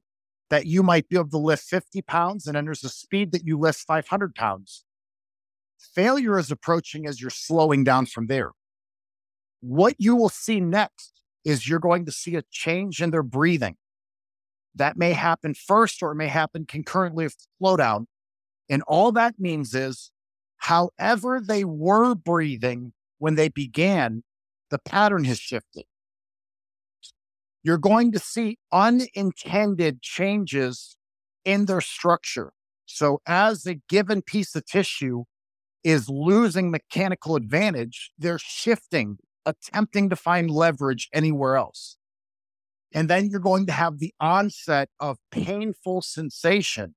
that 0.51 0.67
you 0.67 0.84
might 0.84 1.08
be 1.08 1.15
able 1.15 1.29
to 1.29 1.38
lift 1.38 1.63
50 1.63 2.01
pounds, 2.01 2.46
and 2.46 2.55
then 2.55 2.65
there's 2.65 2.84
a 2.84 2.89
speed 2.89 3.31
that 3.31 3.46
you 3.46 3.58
lift 3.58 3.79
500 3.79 4.36
pounds. 4.36 4.84
Failure 5.79 6.38
is 6.38 6.51
approaching 6.51 7.08
as 7.08 7.22
you're 7.22 7.29
slowing 7.29 7.86
down 7.86 8.05
from 8.05 8.27
there. 8.27 8.51
What 9.62 9.96
you 9.98 10.13
will 10.13 10.29
see 10.29 10.60
next 10.60 11.22
is 11.46 11.70
you're 11.70 11.79
going 11.79 12.05
to 12.05 12.12
see 12.12 12.36
a 12.36 12.43
change 12.51 13.01
in 13.01 13.12
their 13.12 13.24
breathing. 13.24 13.77
That 14.75 14.98
may 14.98 15.13
happen 15.13 15.53
first 15.53 16.03
or 16.03 16.12
it 16.12 16.15
may 16.15 16.27
happen 16.27 16.65
concurrently 16.65 17.24
with 17.24 17.48
slowdown. 17.63 18.08
And 18.70 18.84
all 18.84 19.13
that 19.13 19.36
means 19.39 19.74
is, 19.74 20.12
however 20.58 21.39
they 21.39 21.63
were 21.63 22.13
breathing 22.13 22.91
when 23.20 23.36
they 23.36 23.48
began, 23.48 24.24
the 24.70 24.79
pattern 24.79 25.24
has 25.24 25.39
shifted. 25.39 25.86
You're 27.63 27.77
going 27.77 28.12
to 28.13 28.20
see 28.20 28.58
unintended 28.72 30.01
changes 30.01 30.98
in 31.46 31.65
their 31.65 31.82
structure. 31.82 32.53
So, 32.86 33.22
as 33.25 33.65
a 33.65 33.75
given 33.88 34.22
piece 34.22 34.56
of 34.56 34.65
tissue 34.65 35.24
is 35.84 36.10
losing 36.10 36.72
mechanical 36.72 37.36
advantage, 37.36 38.12
they're 38.18 38.39
shifting 38.39 39.18
attempting 39.46 40.10
to 40.10 40.15
find 40.15 40.51
leverage 40.51 41.10
anywhere 41.13 41.56
else. 41.56 41.98
And 42.94 43.10
then 43.10 43.30
you're 43.30 43.39
going 43.39 43.65
to 43.68 43.72
have 43.72 44.00
the 44.00 44.13
onset 44.20 44.89
of 45.00 45.18
painful 45.32 46.01
sensation. 46.01 46.96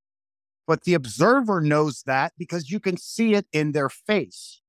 But 0.67 0.85
the 0.85 0.95
observer 0.95 1.61
knows 1.61 2.03
that 2.07 2.33
because 2.39 2.71
you 2.71 2.81
can 2.81 2.97
see 2.97 3.35
it 3.35 3.47
in 3.53 3.73
their 3.73 3.89
face. 3.89 4.61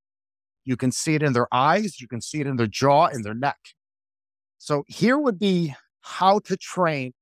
You 0.66 0.78
can 0.78 0.92
see 0.92 1.16
it 1.16 1.24
in 1.24 1.34
their 1.34 1.48
eyes. 1.54 2.00
You 2.00 2.08
can 2.08 2.22
see 2.22 2.42
it 2.42 2.48
in 2.48 2.58
their 2.58 2.68
jaw, 2.68 3.08
in 3.08 3.22
their 3.22 3.34
neck. 3.34 3.60
So 4.58 4.84
here 4.88 5.18
would 5.18 5.40
be 5.40 5.74
how 6.06 6.38
to 6.38 6.56
train 6.56 7.14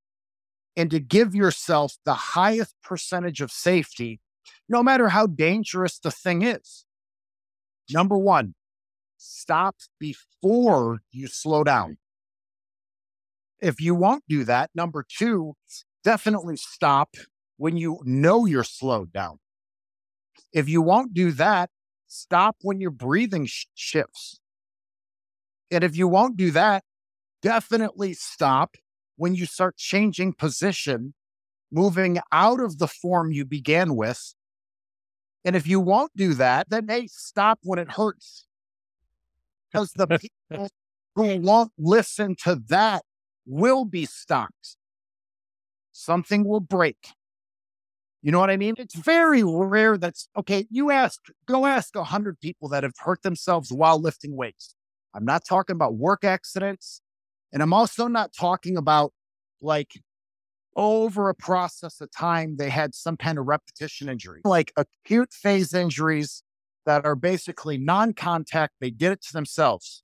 and 0.76 0.92
to 0.92 1.00
give 1.00 1.34
yourself 1.34 1.96
the 2.06 2.14
highest 2.14 2.76
percentage 2.84 3.40
of 3.40 3.50
safety, 3.50 4.20
no 4.68 4.84
matter 4.84 5.10
how 5.10 5.26
dangerous 5.26 6.00
the 6.00 6.12
thing 6.12 6.42
is. 6.42 6.86
Number 7.90 8.18
one, 8.18 8.56
stop 9.18 9.78
before 10.00 11.00
you 11.12 11.28
slow 11.28 11.64
down. 11.64 11.98
If 13.62 13.80
you 13.80 13.96
won't 13.96 14.24
do 14.28 14.44
that, 14.44 14.70
number 14.76 15.06
two, 15.08 15.54
definitely 16.04 16.58
stop 16.58 17.16
when 17.56 17.78
you 17.78 18.00
know 18.04 18.46
you're 18.46 18.66
slowed 18.66 19.14
down. 19.14 19.40
If 20.52 20.68
you 20.68 20.82
won't 20.82 21.14
do 21.14 21.32
that, 21.32 21.70
stop 22.08 22.58
when 22.62 22.82
your 22.82 22.92
breathing 22.92 23.46
sh- 23.46 23.68
shifts. 23.76 24.42
And 25.72 25.84
if 25.84 25.96
you 25.96 26.08
won't 26.10 26.36
do 26.36 26.52
that, 26.52 26.84
definitely 27.44 28.14
stop 28.14 28.76
when 29.18 29.36
you 29.36 29.46
start 29.46 29.78
changing 29.78 30.34
position, 30.34 31.14
moving 31.72 32.20
out 32.32 32.60
of 32.60 32.80
the 32.80 32.88
form 32.88 33.32
you 33.32 33.46
began 33.46 33.96
with. 33.96 34.34
And 35.46 35.56
if 35.56 35.68
you 35.68 35.80
won't 35.80 36.12
do 36.16 36.34
that, 36.36 36.70
then 36.70 36.88
hey, 36.88 37.08
stop 37.08 37.60
when 37.64 37.78
it 37.78 37.92
hurts 37.92 38.48
because 39.72 39.92
the 39.92 40.08
people 40.52 40.70
who 41.16 41.38
won't 41.38 41.72
listen 41.78 42.36
to 42.44 42.56
that 42.70 43.04
will 43.46 43.86
be 43.86 44.06
stopped. 44.06 44.78
Something 45.92 46.46
will 46.46 46.60
break. 46.60 47.10
You 48.22 48.32
know 48.32 48.40
what 48.40 48.50
I 48.50 48.58
mean? 48.58 48.76
It's 48.78 48.96
very 48.96 49.44
rare 49.44 49.98
that's 49.98 50.30
okay. 50.38 50.66
You 50.72 50.92
ask, 50.92 51.20
go 51.46 51.66
ask 51.66 51.96
a 51.96 52.06
hundred 52.06 52.40
people 52.40 52.70
that 52.70 52.84
have 52.84 52.94
hurt 52.98 53.22
themselves 53.22 53.72
while 53.72 54.00
lifting 54.00 54.36
weights. 54.36 54.76
I'm 55.14 55.26
not 55.26 55.44
talking 55.48 55.76
about 55.76 55.96
work 55.96 56.24
accidents. 56.24 57.02
And 57.54 57.62
I'm 57.62 57.72
also 57.72 58.08
not 58.08 58.34
talking 58.34 58.76
about 58.76 59.14
like 59.62 59.94
over 60.76 61.30
a 61.30 61.36
process 61.36 62.02
of 62.02 62.12
time, 62.12 62.58
they 62.58 62.70
had 62.70 62.96
some 62.96 63.16
kind 63.16 63.38
of 63.38 63.46
repetition 63.46 64.10
injury, 64.10 64.42
like 64.44 64.74
acute 64.76 65.32
phase 65.32 65.74
injuries 65.74 66.44
that 66.88 67.06
are 67.06 67.16
basically 67.16 67.78
non 67.78 68.14
contact. 68.14 68.74
They 68.82 68.90
did 68.90 69.12
it 69.14 69.22
to 69.26 69.34
themselves. 69.34 70.04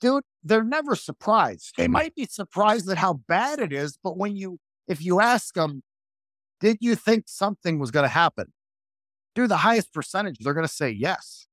Dude, 0.00 0.24
they're 0.44 0.64
never 0.64 0.94
surprised. 0.94 1.72
They 1.76 1.88
might 1.88 2.14
be 2.14 2.26
surprised 2.26 2.88
at 2.88 2.98
how 2.98 3.14
bad 3.28 3.58
it 3.58 3.72
is, 3.72 3.98
but 4.02 4.16
when 4.16 4.36
you, 4.36 4.58
if 4.88 5.02
you 5.04 5.20
ask 5.20 5.54
them, 5.54 5.82
did 6.58 6.78
you 6.80 6.94
think 6.94 7.24
something 7.26 7.78
was 7.78 7.90
going 7.90 8.04
to 8.04 8.08
happen? 8.08 8.52
Dude, 9.34 9.50
the 9.50 9.58
highest 9.58 9.92
percentage, 9.92 10.38
they're 10.40 10.54
going 10.54 10.66
to 10.66 10.72
say 10.72 10.90
yes. 10.90 11.46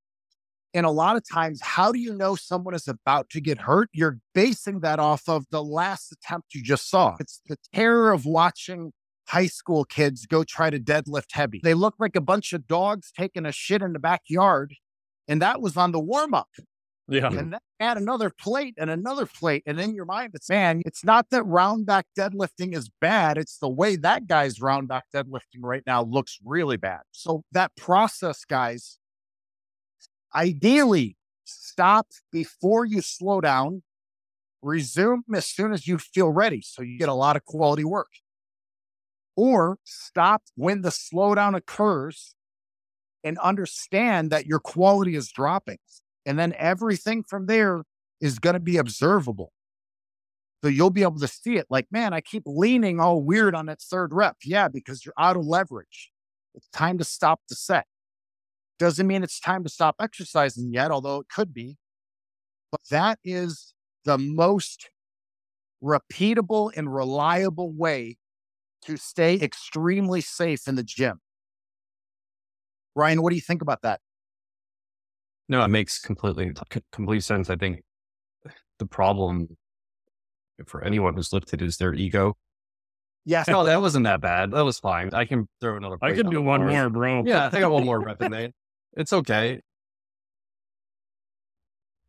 And 0.74 0.86
a 0.86 0.92
lot 0.92 1.16
of 1.16 1.24
times, 1.28 1.60
how 1.62 1.92
do 1.92 2.00
you 2.00 2.14
know 2.14 2.36
someone 2.36 2.74
is 2.74 2.88
about 2.88 3.30
to 3.32 3.42
get 3.42 3.58
hurt? 3.60 3.90
You're 3.94 4.20
basing 4.34 4.82
that 4.82 5.00
off 5.00 5.28
of 5.28 5.46
the 5.50 5.64
last 5.64 6.12
attempt 6.12 6.54
you 6.54 6.62
just 6.62 6.90
saw. 6.90 7.16
It's 7.20 7.42
the 7.48 7.58
terror 7.74 8.12
of 8.12 8.26
watching 8.26 8.92
high 9.28 9.48
school 9.48 9.86
kids 9.86 10.26
go 10.26 10.44
try 10.44 10.70
to 10.70 10.80
deadlift 10.80 11.32
heavy. 11.32 11.62
They 11.64 11.74
look 11.74 11.96
like 12.00 12.16
a 12.16 12.22
bunch 12.22 12.54
of 12.54 12.68
dogs 12.68 13.12
taking 13.16 13.46
a 13.46 13.52
shit 13.52 13.82
in 13.82 13.94
the 13.94 14.00
backyard. 14.00 14.74
And 15.28 15.42
that 15.42 15.62
was 15.62 15.76
on 15.76 15.92
the 15.92 16.00
warm 16.00 16.34
up. 16.34 16.50
Yeah. 17.10 17.28
and 17.28 17.54
then 17.54 17.60
add 17.80 17.98
another 17.98 18.30
plate 18.30 18.76
and 18.78 18.90
another 18.90 19.26
plate. 19.26 19.64
And 19.66 19.80
in 19.80 19.96
your 19.96 20.06
mind, 20.06 20.32
it's 20.34 20.50
man, 20.50 20.82
it's 20.86 21.06
not 21.06 21.30
that 21.30 21.44
round 21.44 21.86
back 21.86 22.06
deadlifting 22.18 22.76
is 22.76 22.90
bad. 23.00 23.38
It's 23.38 23.58
the 23.60 23.70
way 23.70 23.96
that 23.96 24.28
guy's 24.28 24.60
round 24.60 24.90
back 24.90 25.06
deadlifting 25.16 25.62
right 25.62 25.84
now 25.88 26.04
looks 26.04 26.38
really 26.44 26.78
bad. 26.78 27.02
So 27.12 27.44
that 27.54 27.76
process, 27.78 28.44
guys, 28.44 29.00
ideally 30.36 31.18
stop 31.44 32.08
before 32.32 32.86
you 32.86 33.02
slow 33.02 33.42
down, 33.42 33.84
resume 34.62 35.24
as 35.34 35.46
soon 35.46 35.72
as 35.72 35.88
you 35.88 35.98
feel 35.98 36.30
ready. 36.30 36.62
So 36.62 36.82
you 36.82 36.98
get 36.98 37.10
a 37.10 37.14
lot 37.14 37.36
of 37.36 37.46
quality 37.46 37.84
work. 37.84 38.10
Or 39.36 39.78
stop 39.84 40.44
when 40.56 40.82
the 40.82 40.90
slowdown 40.90 41.56
occurs 41.56 42.34
and 43.24 43.38
understand 43.38 44.32
that 44.32 44.46
your 44.46 44.60
quality 44.60 45.16
is 45.16 45.32
dropping. 45.32 45.78
And 46.26 46.38
then 46.38 46.54
everything 46.58 47.24
from 47.24 47.46
there 47.46 47.84
is 48.20 48.40
going 48.40 48.56
to 48.56 48.60
be 48.60 48.78
observable. 48.78 49.52
So 50.64 50.70
you'll 50.70 50.90
be 50.90 51.04
able 51.04 51.20
to 51.20 51.28
see 51.28 51.58
it 51.58 51.68
like, 51.70 51.86
man, 51.92 52.14
I 52.14 52.22
keep 52.22 52.44
leaning 52.46 53.00
all 53.00 53.22
weird 53.22 53.54
on 53.54 53.68
that 53.68 53.80
third 53.80 54.12
rep. 54.12 54.38
Yeah, 54.44 54.68
because 54.68 55.06
you're 55.06 55.14
out 55.18 55.38
of 55.38 55.46
leverage. 55.46 56.12
It's 56.56 56.68
time 56.70 56.98
to 56.98 57.04
stop 57.04 57.42
the 57.48 57.56
set. 57.56 57.86
Doesn't 58.80 59.08
mean 59.08 59.24
it's 59.24 59.40
time 59.40 59.64
to 59.64 59.70
stop 59.70 59.96
exercising 60.00 60.72
yet, 60.72 60.92
although 60.92 61.20
it 61.20 61.28
could 61.34 61.54
be. 61.54 61.78
But 62.72 62.82
that 62.92 63.20
is 63.24 63.74
the 64.06 64.18
most 64.18 64.90
repeatable 65.84 66.72
and 66.76 66.94
reliable 66.94 67.72
way 67.72 68.18
to 68.84 68.98
stay 68.98 69.36
extremely 69.36 70.22
safe 70.22 70.68
in 70.68 70.76
the 70.76 70.84
gym. 70.84 71.20
Ryan, 72.96 73.22
what 73.22 73.30
do 73.30 73.36
you 73.36 73.42
think 73.42 73.62
about 73.62 73.82
that? 73.84 74.00
No, 75.50 75.64
it 75.64 75.70
makes 75.70 76.00
completely 76.00 76.52
complete 76.92 77.24
sense. 77.24 77.50
I 77.50 77.56
think 77.56 77.84
the 78.80 78.86
problem 78.86 79.58
for 80.66 80.84
anyone 80.84 81.16
who's 81.16 81.32
lifted 81.32 81.62
is 81.62 81.78
their 81.78 81.94
ego. 81.94 82.36
Yes. 83.24 83.48
No, 83.48 83.64
that 83.66 83.82
wasn't 83.82 84.06
that 84.06 84.22
bad. 84.22 84.52
That 84.52 84.64
was 84.64 84.80
fine. 84.80 85.14
I 85.14 85.26
can 85.26 85.48
throw 85.62 85.78
another. 85.78 85.96
I 86.02 86.10
plate 86.10 86.18
can 86.18 86.28
on 86.28 86.32
do 86.32 86.38
the 86.38 86.42
one 86.42 86.66
more, 86.66 86.90
bro. 86.90 87.24
Yeah, 87.26 87.50
I 87.52 87.60
got 87.60 87.72
one 87.72 87.86
more 87.86 88.00
rep 88.00 88.22
in 88.22 88.32
there. 88.32 88.50
It's 88.98 89.14
okay. 89.14 89.62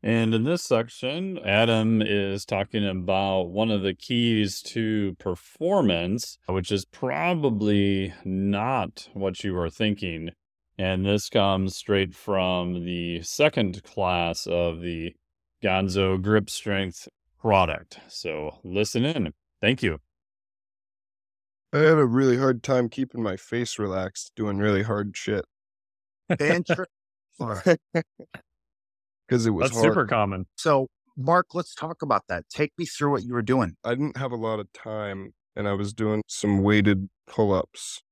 And 0.02 0.32
in 0.32 0.44
this 0.44 0.62
section, 0.62 1.38
Adam 1.44 2.00
is 2.00 2.46
talking 2.46 2.88
about 2.88 3.50
one 3.50 3.70
of 3.70 3.82
the 3.82 3.92
keys 3.92 4.62
to 4.62 5.14
performance, 5.18 6.38
which 6.46 6.72
is 6.72 6.86
probably 6.86 8.14
not 8.24 9.10
what 9.12 9.44
you 9.44 9.54
are 9.58 9.68
thinking. 9.68 10.30
And 10.78 11.04
this 11.04 11.28
comes 11.28 11.76
straight 11.76 12.14
from 12.14 12.86
the 12.86 13.20
second 13.22 13.82
class 13.84 14.46
of 14.46 14.80
the 14.80 15.14
Gonzo 15.62 16.22
Grip 16.22 16.48
Strength 16.48 17.08
product. 17.38 18.00
So 18.08 18.60
listen 18.64 19.04
in. 19.04 19.34
Thank 19.60 19.82
you. 19.82 19.98
I 21.70 21.80
have 21.80 21.98
a 21.98 22.06
really 22.06 22.38
hard 22.38 22.62
time 22.62 22.88
keeping 22.88 23.22
my 23.22 23.36
face 23.36 23.78
relaxed 23.78 24.32
doing 24.34 24.56
really 24.56 24.84
hard 24.84 25.14
shit 25.14 25.44
Inter- 25.44 25.57
because 26.28 26.86
it 29.46 29.50
was 29.50 29.70
That's 29.70 29.74
hard. 29.74 29.92
super 29.92 30.06
common. 30.06 30.46
so, 30.56 30.88
Mark, 31.16 31.54
let's 31.54 31.74
talk 31.74 32.02
about 32.02 32.22
that. 32.28 32.44
Take 32.48 32.72
me 32.78 32.86
through 32.86 33.10
what 33.10 33.24
you 33.24 33.34
were 33.34 33.42
doing. 33.42 33.76
I 33.84 33.90
didn't 33.90 34.16
have 34.16 34.32
a 34.32 34.36
lot 34.36 34.60
of 34.60 34.72
time 34.72 35.34
and 35.56 35.66
I 35.66 35.72
was 35.72 35.92
doing 35.92 36.22
some 36.28 36.62
weighted 36.62 37.08
pull 37.26 37.52
ups 37.52 38.02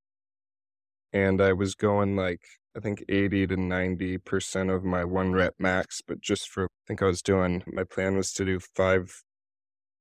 and 1.13 1.41
I 1.41 1.53
was 1.53 1.75
going 1.75 2.17
like, 2.17 2.43
I 2.77 2.81
think 2.81 3.05
80 3.09 3.47
to 3.47 3.57
90% 3.57 4.75
of 4.75 4.85
my 4.85 5.05
one 5.05 5.33
rep 5.33 5.55
max, 5.59 6.03
but 6.07 6.21
just 6.21 6.51
for, 6.51 6.65
I 6.65 6.85
think 6.87 7.01
I 7.01 7.07
was 7.07 7.23
doing, 7.23 7.63
my 7.67 7.85
plan 7.85 8.17
was 8.17 8.33
to 8.35 8.45
do 8.45 8.61
five 8.61 9.23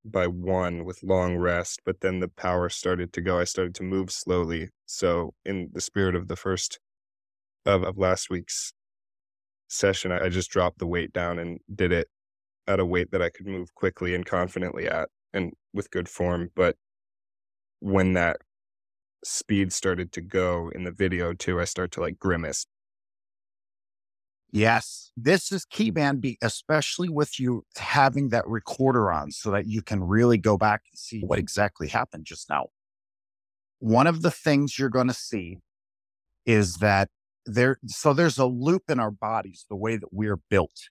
by 0.03 0.27
one 0.27 0.83
with 0.83 1.01
long 1.03 1.37
rest, 1.37 1.81
but 1.85 2.01
then 2.01 2.19
the 2.19 2.27
power 2.27 2.69
started 2.69 3.13
to 3.13 3.21
go. 3.21 3.39
I 3.39 3.45
started 3.45 3.75
to 3.75 3.83
move 3.83 4.11
slowly. 4.11 4.69
So, 4.85 5.33
in 5.45 5.69
the 5.73 5.81
spirit 5.81 6.15
of 6.15 6.27
the 6.27 6.35
first 6.35 6.79
of, 7.65 7.83
of 7.83 7.97
last 7.97 8.29
week's 8.29 8.73
session, 9.67 10.11
I, 10.11 10.25
I 10.25 10.29
just 10.29 10.51
dropped 10.51 10.79
the 10.79 10.87
weight 10.87 11.13
down 11.13 11.39
and 11.39 11.59
did 11.73 11.91
it 11.91 12.07
at 12.67 12.79
a 12.79 12.85
weight 12.85 13.11
that 13.11 13.21
I 13.21 13.29
could 13.29 13.47
move 13.47 13.73
quickly 13.75 14.15
and 14.15 14.25
confidently 14.25 14.87
at 14.87 15.09
and 15.33 15.53
with 15.73 15.91
good 15.91 16.09
form. 16.09 16.49
But 16.55 16.77
when 17.79 18.13
that 18.13 18.37
speed 19.23 19.73
started 19.73 20.11
to 20.13 20.21
go 20.21 20.71
in 20.73 20.83
the 20.83 20.91
video 20.91 21.33
too, 21.33 21.59
I 21.59 21.65
start 21.65 21.91
to 21.93 22.01
like 22.01 22.19
grimace. 22.19 22.65
Yes, 24.51 25.11
this 25.17 25.51
is 25.51 25.65
key, 25.65 25.91
man, 25.91 26.21
especially 26.41 27.09
with 27.09 27.39
you 27.39 27.65
having 27.75 28.29
that 28.29 28.47
recorder 28.47 29.11
on 29.11 29.31
so 29.31 29.51
that 29.51 29.67
you 29.67 29.81
can 29.81 30.01
really 30.01 30.37
go 30.37 30.57
back 30.57 30.83
and 30.89 30.97
see 30.97 31.19
what 31.21 31.39
exactly 31.39 31.89
happened 31.89 32.25
just 32.25 32.49
now. 32.49 32.67
One 33.79 34.07
of 34.07 34.21
the 34.21 34.31
things 34.31 34.79
you're 34.79 34.89
going 34.89 35.09
to 35.09 35.13
see 35.13 35.57
is 36.45 36.77
that 36.77 37.09
there, 37.45 37.79
so 37.87 38.13
there's 38.13 38.37
a 38.37 38.45
loop 38.45 38.83
in 38.89 38.99
our 38.99 39.11
bodies, 39.11 39.65
the 39.69 39.75
way 39.75 39.97
that 39.97 40.09
we're 40.11 40.39
built. 40.49 40.89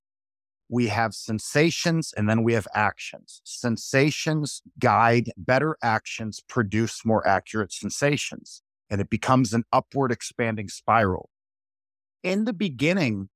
We 0.68 0.88
have 0.88 1.14
sensations 1.14 2.12
and 2.16 2.28
then 2.28 2.42
we 2.42 2.54
have 2.54 2.66
actions. 2.74 3.40
Sensations 3.44 4.62
guide 4.78 5.30
better 5.36 5.76
actions, 5.82 6.40
produce 6.48 7.04
more 7.04 7.26
accurate 7.26 7.72
sensations, 7.72 8.62
and 8.88 9.00
it 9.00 9.10
becomes 9.10 9.52
an 9.52 9.64
upward 9.72 10.10
expanding 10.10 10.68
spiral. 10.68 11.30
In 12.22 12.44
the 12.44 12.54
beginning, 12.54 13.28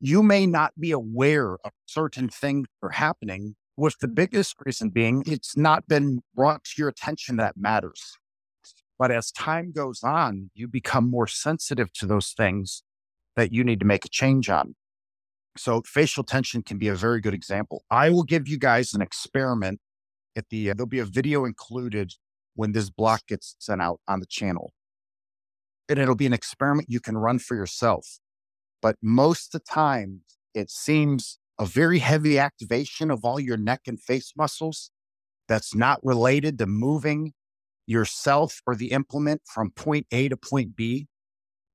you 0.00 0.22
may 0.22 0.46
not 0.46 0.78
be 0.78 0.92
aware 0.92 1.54
of 1.64 1.72
certain 1.86 2.28
things 2.28 2.68
are 2.82 2.90
happening, 2.90 3.56
with 3.76 3.98
the 3.98 4.06
mm-hmm. 4.06 4.14
biggest 4.14 4.56
reason 4.64 4.90
being 4.90 5.22
it's 5.26 5.56
not 5.56 5.86
been 5.88 6.20
brought 6.34 6.64
to 6.64 6.74
your 6.78 6.88
attention 6.88 7.36
that 7.36 7.56
matters. 7.56 8.16
But 8.98 9.10
as 9.10 9.32
time 9.32 9.72
goes 9.72 10.02
on, 10.02 10.50
you 10.54 10.68
become 10.68 11.10
more 11.10 11.26
sensitive 11.26 11.92
to 11.94 12.06
those 12.06 12.32
things 12.36 12.82
that 13.36 13.52
you 13.52 13.64
need 13.64 13.80
to 13.80 13.86
make 13.86 14.04
a 14.04 14.08
change 14.08 14.48
on. 14.48 14.76
So 15.56 15.82
facial 15.84 16.24
tension 16.24 16.62
can 16.62 16.78
be 16.78 16.88
a 16.88 16.94
very 16.94 17.20
good 17.20 17.34
example. 17.34 17.84
I 17.90 18.10
will 18.10 18.22
give 18.22 18.48
you 18.48 18.58
guys 18.58 18.94
an 18.94 19.02
experiment 19.02 19.80
at 20.36 20.48
the, 20.50 20.70
uh, 20.70 20.74
there'll 20.74 20.88
be 20.88 20.98
a 20.98 21.04
video 21.04 21.44
included 21.44 22.12
when 22.54 22.72
this 22.72 22.90
block 22.90 23.26
gets 23.28 23.56
sent 23.58 23.80
out 23.80 24.00
on 24.08 24.20
the 24.20 24.26
channel. 24.26 24.72
And 25.88 25.98
it'll 25.98 26.14
be 26.14 26.26
an 26.26 26.32
experiment 26.32 26.88
you 26.88 27.00
can 27.00 27.16
run 27.16 27.38
for 27.38 27.56
yourself 27.56 28.18
but 28.84 28.96
most 29.00 29.54
of 29.54 29.62
the 29.62 29.72
time 29.72 30.20
it 30.52 30.70
seems 30.70 31.38
a 31.58 31.64
very 31.64 32.00
heavy 32.00 32.38
activation 32.38 33.10
of 33.10 33.24
all 33.24 33.40
your 33.40 33.56
neck 33.56 33.80
and 33.86 33.98
face 33.98 34.34
muscles 34.36 34.90
that's 35.48 35.74
not 35.74 35.98
related 36.04 36.58
to 36.58 36.66
moving 36.66 37.32
yourself 37.86 38.60
or 38.66 38.74
the 38.74 38.90
implement 38.90 39.42
from 39.52 39.70
point 39.70 40.06
A 40.10 40.28
to 40.28 40.36
point 40.36 40.76
B 40.76 41.06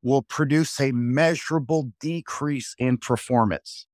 will 0.01 0.21
produce 0.21 0.79
a 0.79 0.91
measurable 0.91 1.91
decrease 1.99 2.73
in 2.77 2.97
performance. 2.97 3.85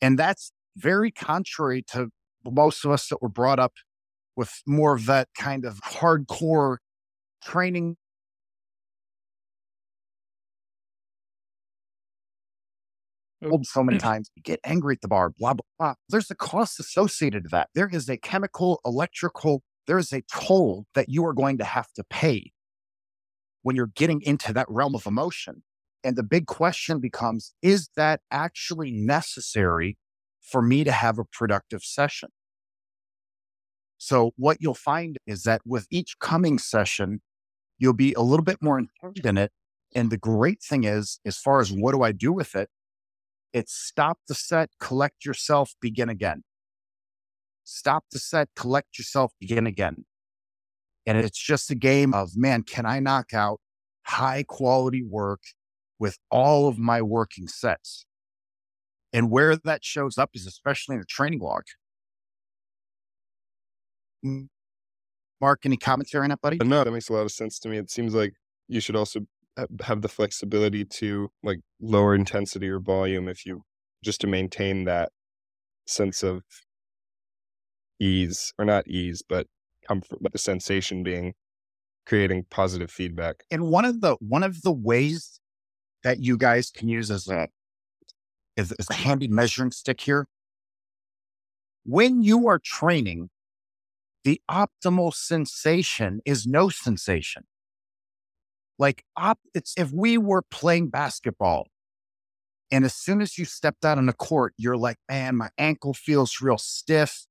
And 0.00 0.18
that's 0.18 0.52
very 0.76 1.10
contrary 1.10 1.82
to 1.92 2.08
most 2.44 2.84
of 2.84 2.90
us 2.90 3.08
that 3.08 3.22
were 3.22 3.28
brought 3.28 3.58
up 3.58 3.72
with 4.36 4.62
more 4.66 4.94
of 4.94 5.06
that 5.06 5.28
kind 5.38 5.64
of 5.64 5.80
hardcore 5.80 6.78
training 7.42 7.96
oh. 13.42 13.50
told 13.50 13.66
so 13.66 13.82
many 13.82 13.98
times, 13.98 14.30
you 14.34 14.42
get 14.42 14.60
angry 14.64 14.94
at 14.94 15.00
the 15.00 15.08
bar, 15.08 15.30
blah, 15.38 15.54
blah, 15.54 15.64
blah. 15.78 15.94
There's 16.08 16.30
a 16.30 16.34
cost 16.34 16.80
associated 16.80 17.44
to 17.44 17.48
that. 17.50 17.68
There 17.74 17.88
is 17.88 18.08
a 18.08 18.16
chemical, 18.16 18.80
electrical, 18.84 19.62
there 19.86 19.98
is 19.98 20.12
a 20.12 20.22
toll 20.32 20.86
that 20.94 21.08
you 21.08 21.24
are 21.26 21.34
going 21.34 21.58
to 21.58 21.64
have 21.64 21.92
to 21.94 22.04
pay 22.04 22.52
when 23.62 23.76
you're 23.76 23.92
getting 23.94 24.20
into 24.22 24.52
that 24.52 24.66
realm 24.68 24.94
of 24.94 25.06
emotion. 25.06 25.62
And 26.04 26.16
the 26.16 26.22
big 26.22 26.46
question 26.46 27.00
becomes 27.00 27.54
is 27.62 27.88
that 27.96 28.20
actually 28.30 28.90
necessary 28.90 29.96
for 30.40 30.60
me 30.60 30.84
to 30.84 30.92
have 30.92 31.18
a 31.18 31.24
productive 31.24 31.82
session? 31.82 32.30
So, 33.98 34.32
what 34.36 34.56
you'll 34.60 34.74
find 34.74 35.16
is 35.28 35.44
that 35.44 35.60
with 35.64 35.86
each 35.88 36.18
coming 36.18 36.58
session, 36.58 37.22
you'll 37.78 37.92
be 37.92 38.12
a 38.14 38.20
little 38.20 38.44
bit 38.44 38.58
more 38.60 38.78
informed 38.78 39.24
in 39.24 39.38
it. 39.38 39.52
And 39.94 40.10
the 40.10 40.18
great 40.18 40.60
thing 40.60 40.82
is, 40.84 41.20
as 41.24 41.38
far 41.38 41.60
as 41.60 41.70
what 41.70 41.92
do 41.92 42.02
I 42.02 42.10
do 42.10 42.32
with 42.32 42.56
it, 42.56 42.68
it's 43.52 43.72
stop 43.72 44.18
the 44.26 44.34
set, 44.34 44.70
collect 44.80 45.24
yourself, 45.24 45.74
begin 45.80 46.08
again. 46.08 46.42
Stop 47.64 48.04
the 48.12 48.18
set, 48.18 48.48
collect 48.56 48.98
yourself, 48.98 49.32
begin 49.40 49.66
again. 49.66 50.04
And 51.06 51.18
it's 51.18 51.38
just 51.38 51.70
a 51.70 51.74
game 51.74 52.14
of, 52.14 52.36
man, 52.36 52.62
can 52.62 52.86
I 52.86 53.00
knock 53.00 53.34
out 53.34 53.60
high 54.04 54.44
quality 54.46 55.02
work 55.02 55.40
with 55.98 56.18
all 56.30 56.68
of 56.68 56.78
my 56.78 57.02
working 57.02 57.48
sets? 57.48 58.06
And 59.12 59.30
where 59.30 59.56
that 59.56 59.84
shows 59.84 60.16
up 60.16 60.30
is 60.34 60.46
especially 60.46 60.94
in 60.94 61.00
the 61.00 61.06
training 61.06 61.40
log. 61.40 61.62
Mm. 64.24 64.48
Mark, 65.40 65.60
any 65.64 65.76
commentary 65.76 66.22
on 66.22 66.30
that, 66.30 66.40
buddy? 66.40 66.58
No, 66.62 66.84
that 66.84 66.90
makes 66.92 67.08
a 67.08 67.12
lot 67.12 67.22
of 67.22 67.32
sense 67.32 67.58
to 67.60 67.68
me. 67.68 67.76
It 67.76 67.90
seems 67.90 68.14
like 68.14 68.34
you 68.68 68.80
should 68.80 68.96
also 68.96 69.20
have 69.82 70.02
the 70.02 70.08
flexibility 70.08 70.84
to 70.84 71.30
like 71.42 71.60
lower 71.80 72.14
intensity 72.14 72.68
or 72.68 72.78
volume 72.78 73.28
if 73.28 73.44
you 73.44 73.62
just 74.02 74.20
to 74.22 74.26
maintain 74.26 74.84
that 74.84 75.10
sense 75.86 76.22
of 76.22 76.42
ease 78.02 78.52
or 78.58 78.64
not 78.64 78.86
ease, 78.88 79.22
but 79.26 79.46
comfort, 79.86 80.18
but 80.20 80.32
the 80.32 80.38
sensation 80.38 81.02
being 81.02 81.34
creating 82.06 82.46
positive 82.50 82.90
feedback. 82.90 83.44
And 83.50 83.68
one 83.70 83.84
of 83.84 84.00
the 84.00 84.16
one 84.20 84.42
of 84.42 84.62
the 84.62 84.72
ways 84.72 85.40
that 86.02 86.18
you 86.20 86.36
guys 86.36 86.70
can 86.70 86.88
use 86.88 87.10
as 87.10 87.28
a 87.28 87.48
is, 88.56 88.72
is 88.78 88.90
a 88.90 88.94
handy 88.94 89.28
measuring 89.28 89.70
stick 89.70 90.00
here. 90.00 90.26
When 91.84 92.22
you 92.22 92.48
are 92.48 92.58
training, 92.58 93.30
the 94.24 94.40
optimal 94.50 95.14
sensation 95.14 96.20
is 96.24 96.46
no 96.46 96.68
sensation. 96.68 97.44
Like 98.78 99.04
op, 99.16 99.38
it's 99.54 99.74
if 99.76 99.92
we 99.92 100.18
were 100.18 100.42
playing 100.42 100.88
basketball 100.88 101.68
and 102.72 102.84
as 102.86 102.94
soon 102.94 103.20
as 103.20 103.36
you 103.36 103.44
stepped 103.44 103.84
out 103.84 103.98
on 103.98 104.06
the 104.06 104.14
court, 104.14 104.54
you're 104.56 104.78
like, 104.78 104.96
man, 105.08 105.36
my 105.36 105.50
ankle 105.58 105.92
feels 105.92 106.40
real 106.40 106.56
stiff. 106.56 107.26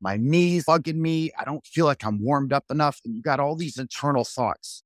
My 0.00 0.16
knees 0.16 0.64
bugging 0.66 0.96
me. 0.96 1.30
I 1.38 1.44
don't 1.44 1.64
feel 1.66 1.86
like 1.86 2.04
I'm 2.04 2.22
warmed 2.22 2.52
up 2.52 2.64
enough. 2.70 3.00
And 3.04 3.14
you 3.14 3.22
got 3.22 3.40
all 3.40 3.56
these 3.56 3.78
internal 3.78 4.24
thoughts. 4.24 4.82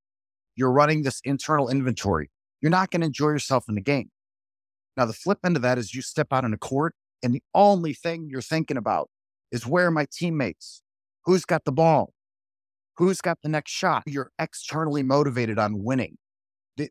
You're 0.55 0.73
running 0.73 1.03
this 1.03 1.21
internal 1.25 1.69
inventory. 1.69 2.31
You're 2.61 2.71
not 2.71 2.91
going 2.91 3.01
to 3.01 3.07
enjoy 3.07 3.29
yourself 3.29 3.65
in 3.69 3.75
the 3.75 3.81
game. 3.81 4.11
Now, 4.97 5.07
the 5.07 5.13
flip 5.13 5.39
end 5.45 5.57
of 5.57 5.63
that 5.63 5.79
is 5.79 5.95
you 5.95 6.03
step 6.03 6.33
out 6.33 6.45
on 6.45 6.51
the 6.51 6.59
court, 6.59 6.95
and 7.23 7.33
the 7.33 7.43
only 7.55 7.95
thing 7.95 8.29
you're 8.29 8.43
thinking 8.43 8.77
about 8.77 9.09
is 9.53 9.67
where 9.67 9.93
my 9.93 10.07
teammates? 10.11 10.83
Who's 11.25 11.45
got 11.45 11.65
the 11.65 11.73
ball? 11.73 12.13
Who's 12.97 13.21
got 13.21 13.39
the 13.43 13.49
next 13.49 13.71
shot? 13.71 14.03
You're 14.07 14.33
externally 14.41 15.05
motivated 15.05 15.59
on 15.59 15.85
winning. 15.85 16.19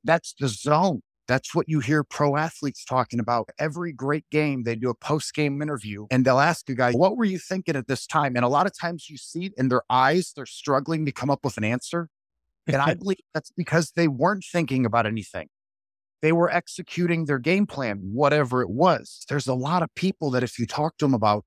That's 0.05 0.33
the 0.39 0.47
zone. 0.47 1.01
That's 1.27 1.53
what 1.53 1.67
you 1.67 1.79
hear 1.79 2.03
pro 2.03 2.37
athletes 2.37 2.85
talking 2.85 3.19
about. 3.19 3.49
Every 3.59 3.91
great 3.91 4.29
game, 4.31 4.63
they 4.63 4.75
do 4.75 4.89
a 4.89 4.95
post 4.95 5.33
game 5.33 5.61
interview 5.61 6.07
and 6.09 6.23
they'll 6.23 6.39
ask 6.39 6.69
a 6.69 6.75
guy, 6.75 6.93
What 6.93 7.17
were 7.17 7.25
you 7.25 7.37
thinking 7.37 7.75
at 7.75 7.87
this 7.87 8.07
time? 8.07 8.35
And 8.35 8.45
a 8.45 8.49
lot 8.49 8.65
of 8.65 8.77
times 8.77 9.09
you 9.09 9.17
see 9.17 9.51
in 9.57 9.67
their 9.67 9.83
eyes, 9.89 10.31
they're 10.35 10.45
struggling 10.45 11.05
to 11.05 11.11
come 11.11 11.29
up 11.29 11.43
with 11.43 11.57
an 11.57 11.63
answer. 11.63 12.09
And 12.65 12.77
I 12.77 12.93
believe 12.95 13.17
that's 13.33 13.51
because 13.51 13.91
they 13.95 14.07
weren't 14.07 14.45
thinking 14.49 14.85
about 14.85 15.05
anything. 15.05 15.49
They 16.21 16.31
were 16.31 16.49
executing 16.49 17.25
their 17.25 17.39
game 17.39 17.67
plan, 17.67 17.99
whatever 18.01 18.61
it 18.61 18.69
was. 18.69 19.25
There's 19.29 19.47
a 19.47 19.53
lot 19.53 19.83
of 19.83 19.93
people 19.95 20.31
that 20.31 20.43
if 20.43 20.57
you 20.57 20.65
talk 20.65 20.97
to 20.97 21.05
them 21.05 21.13
about 21.13 21.45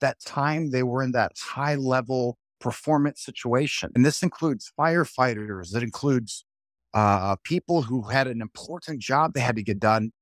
that 0.00 0.20
time 0.20 0.70
they 0.70 0.82
were 0.82 1.02
in 1.02 1.12
that 1.12 1.32
high 1.40 1.76
level 1.76 2.36
performance 2.60 3.22
situation, 3.24 3.90
and 3.94 4.04
this 4.04 4.22
includes 4.22 4.72
firefighters, 4.78 5.74
it 5.74 5.82
includes 5.82 6.44
uh, 6.94 7.36
people 7.44 7.82
who 7.82 8.02
had 8.02 8.26
an 8.26 8.40
important 8.40 9.00
job 9.00 9.32
they 9.32 9.40
had 9.40 9.56
to 9.56 9.62
get 9.62 9.80
done. 9.80 10.12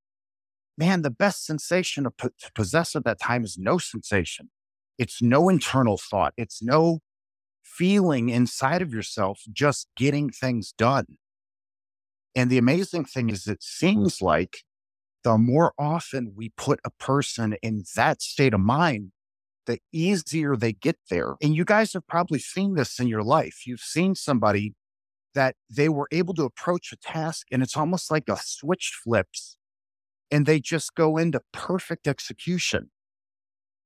Man, 0.77 1.01
the 1.01 1.11
best 1.11 1.45
sensation 1.45 2.05
to, 2.05 2.11
to 2.19 2.51
possess 2.55 2.95
at 2.95 3.03
that 3.03 3.19
time 3.19 3.43
is 3.43 3.57
no 3.57 3.77
sensation. 3.77 4.49
It's 4.97 5.21
no 5.21 5.49
internal 5.49 5.97
thought. 5.97 6.33
It's 6.37 6.61
no 6.61 6.99
feeling 7.63 8.29
inside 8.29 8.81
of 8.81 8.93
yourself, 8.93 9.41
just 9.51 9.87
getting 9.95 10.29
things 10.29 10.73
done. 10.77 11.05
And 12.35 12.49
the 12.49 12.57
amazing 12.57 13.05
thing 13.05 13.29
is, 13.29 13.47
it 13.47 13.61
seems 13.61 14.21
like 14.21 14.59
the 15.23 15.37
more 15.37 15.73
often 15.77 16.33
we 16.35 16.49
put 16.55 16.79
a 16.85 16.89
person 16.91 17.55
in 17.61 17.83
that 17.95 18.21
state 18.21 18.53
of 18.53 18.59
mind, 18.61 19.11
the 19.65 19.79
easier 19.91 20.55
they 20.55 20.73
get 20.73 20.97
there. 21.09 21.35
And 21.41 21.55
you 21.55 21.65
guys 21.65 21.93
have 21.93 22.07
probably 22.07 22.39
seen 22.39 22.75
this 22.75 22.99
in 22.99 23.07
your 23.07 23.23
life. 23.23 23.67
You've 23.67 23.81
seen 23.81 24.15
somebody 24.15 24.73
that 25.33 25.55
they 25.69 25.89
were 25.89 26.07
able 26.11 26.33
to 26.35 26.43
approach 26.43 26.91
a 26.91 26.97
task 26.97 27.47
and 27.51 27.63
it's 27.63 27.77
almost 27.77 28.11
like 28.11 28.27
a 28.29 28.37
switch 28.37 28.99
flips 29.03 29.57
and 30.31 30.45
they 30.45 30.59
just 30.59 30.95
go 30.95 31.17
into 31.17 31.41
perfect 31.51 32.07
execution. 32.07 32.89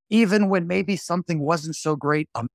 Even 0.10 0.50
when 0.50 0.68
maybe 0.68 0.96
something 0.96 1.40
wasn't 1.40 1.76
so 1.76 1.96
great. 1.96 2.30
Um, 2.36 2.48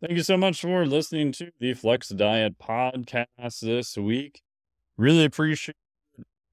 Thank 0.00 0.16
you 0.16 0.22
so 0.22 0.36
much 0.36 0.60
for 0.60 0.86
listening 0.86 1.32
to 1.32 1.50
the 1.58 1.74
Flex 1.74 2.08
Diet 2.08 2.58
podcast 2.58 3.60
this 3.60 3.96
week. 3.98 4.40
Really 4.96 5.24
appreciate 5.24 5.76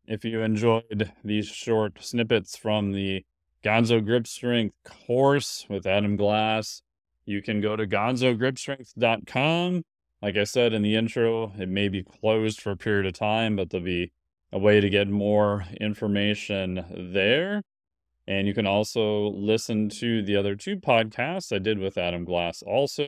if 0.06 0.26
you 0.26 0.42
enjoyed 0.42 1.12
these 1.24 1.48
short 1.48 2.04
snippets 2.04 2.58
from 2.58 2.92
the 2.92 3.24
Gonzo 3.64 4.04
Grip 4.04 4.26
Strength 4.28 4.76
course 4.84 5.66
with 5.70 5.86
Adam 5.86 6.16
Glass 6.16 6.82
you 7.28 7.42
can 7.42 7.62
go 7.62 7.76
to 7.76 7.86
gonzogripstrength.com. 7.86 9.84
Like 10.22 10.38
I 10.38 10.46
said 10.46 10.74
in 10.74 10.82
the 10.82 10.96
intro, 10.96 11.52
it 11.60 11.70
may 11.70 11.90
be 11.90 12.04
closed 12.04 12.62
for 12.62 12.72
a 12.72 12.78
period 12.78 13.06
of 13.06 13.14
time, 13.14 13.58
but 13.58 13.70
there'll 13.70 13.86
be 13.86 14.14
a 14.52 14.58
way 14.58 14.80
to 14.80 14.90
get 14.90 15.10
more 15.10 15.66
information 15.80 17.12
there. 17.14 17.62
And 18.26 18.48
you 18.48 18.54
can 18.54 18.66
also 18.66 19.28
listen 19.28 19.90
to 19.90 20.24
the 20.24 20.38
other 20.38 20.56
two 20.56 20.78
podcasts 20.78 21.54
I 21.54 21.60
did 21.60 21.80
with 21.80 21.98
Adam 21.98 22.24
Glass 22.24 22.64
also. 22.64 23.08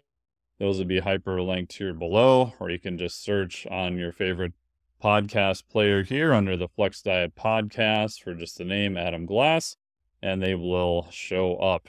Those 0.60 0.77
will 0.77 0.86
be 0.86 0.99
hyperlinked 1.01 1.71
here 1.71 1.93
below, 1.93 2.53
or 2.60 2.69
you 2.69 2.79
can 2.79 2.97
just 2.97 3.23
search 3.23 3.65
on 3.67 3.97
your 3.97 4.12
favorite 4.12 4.53
podcast 5.01 5.63
player 5.69 6.03
here 6.03 6.34
under 6.34 6.58
the 6.58 6.67
Flex 6.67 7.01
Diet 7.01 7.36
Podcast 7.36 8.21
for 8.21 8.34
just 8.34 8.58
the 8.58 8.65
name 8.65 8.97
Adam 8.97 9.25
Glass, 9.25 9.77
and 10.21 10.43
they 10.43 10.55
will 10.55 11.08
show 11.10 11.55
up 11.55 11.88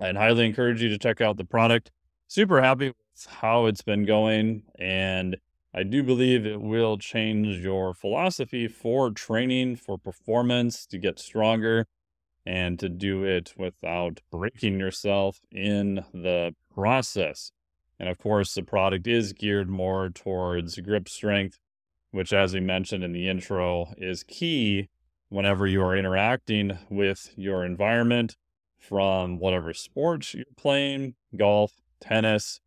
I'd 0.00 0.16
highly 0.16 0.46
encourage 0.46 0.82
you 0.82 0.88
to 0.88 0.98
check 0.98 1.20
out 1.20 1.36
the 1.36 1.44
product. 1.44 1.90
Super 2.26 2.62
happy 2.62 2.88
with 2.88 3.26
how 3.26 3.66
it's 3.66 3.82
been 3.82 4.06
going. 4.06 4.62
And 4.78 5.36
I 5.74 5.82
do 5.82 6.02
believe 6.02 6.46
it 6.46 6.60
will 6.60 6.96
change 6.96 7.58
your 7.58 7.92
philosophy 7.92 8.66
for 8.66 9.10
training, 9.10 9.76
for 9.76 9.98
performance, 9.98 10.86
to 10.86 10.98
get 10.98 11.18
stronger, 11.18 11.86
and 12.46 12.78
to 12.78 12.88
do 12.88 13.24
it 13.24 13.52
without 13.58 14.20
breaking 14.32 14.80
yourself 14.80 15.40
in 15.52 16.04
the 16.14 16.54
process. 16.74 17.52
And 17.98 18.08
of 18.08 18.16
course, 18.16 18.54
the 18.54 18.62
product 18.62 19.06
is 19.06 19.34
geared 19.34 19.68
more 19.68 20.08
towards 20.08 20.78
grip 20.78 21.10
strength, 21.10 21.58
which, 22.10 22.32
as 22.32 22.54
we 22.54 22.60
mentioned 22.60 23.04
in 23.04 23.12
the 23.12 23.28
intro, 23.28 23.92
is 23.98 24.22
key 24.22 24.88
whenever 25.28 25.66
you 25.66 25.82
are 25.82 25.96
interacting 25.96 26.78
with 26.88 27.32
your 27.36 27.64
environment 27.64 28.36
from 28.80 29.38
whatever 29.38 29.72
sports 29.72 30.34
you're 30.34 30.44
playing 30.56 31.14
golf, 31.36 31.72
tennis, 32.00 32.60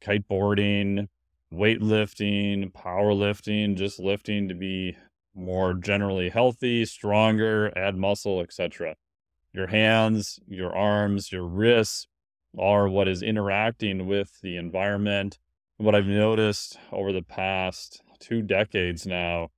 kiteboarding, 0.00 1.08
weightlifting, 1.52 2.72
powerlifting, 2.72 3.76
just 3.76 3.98
lifting 3.98 4.48
to 4.48 4.54
be 4.54 4.96
more 5.34 5.74
generally 5.74 6.28
healthy, 6.28 6.84
stronger, 6.84 7.72
add 7.76 7.96
muscle, 7.96 8.40
etc. 8.40 8.94
Your 9.52 9.68
hands, 9.68 10.38
your 10.46 10.74
arms, 10.74 11.32
your 11.32 11.44
wrists 11.44 12.06
are 12.58 12.88
what 12.88 13.08
is 13.08 13.22
interacting 13.22 14.06
with 14.06 14.40
the 14.42 14.56
environment. 14.56 15.38
What 15.76 15.94
I've 15.94 16.06
noticed 16.06 16.78
over 16.92 17.12
the 17.12 17.22
past 17.22 18.02
two 18.20 18.42
decades 18.42 19.06
now 19.06 19.48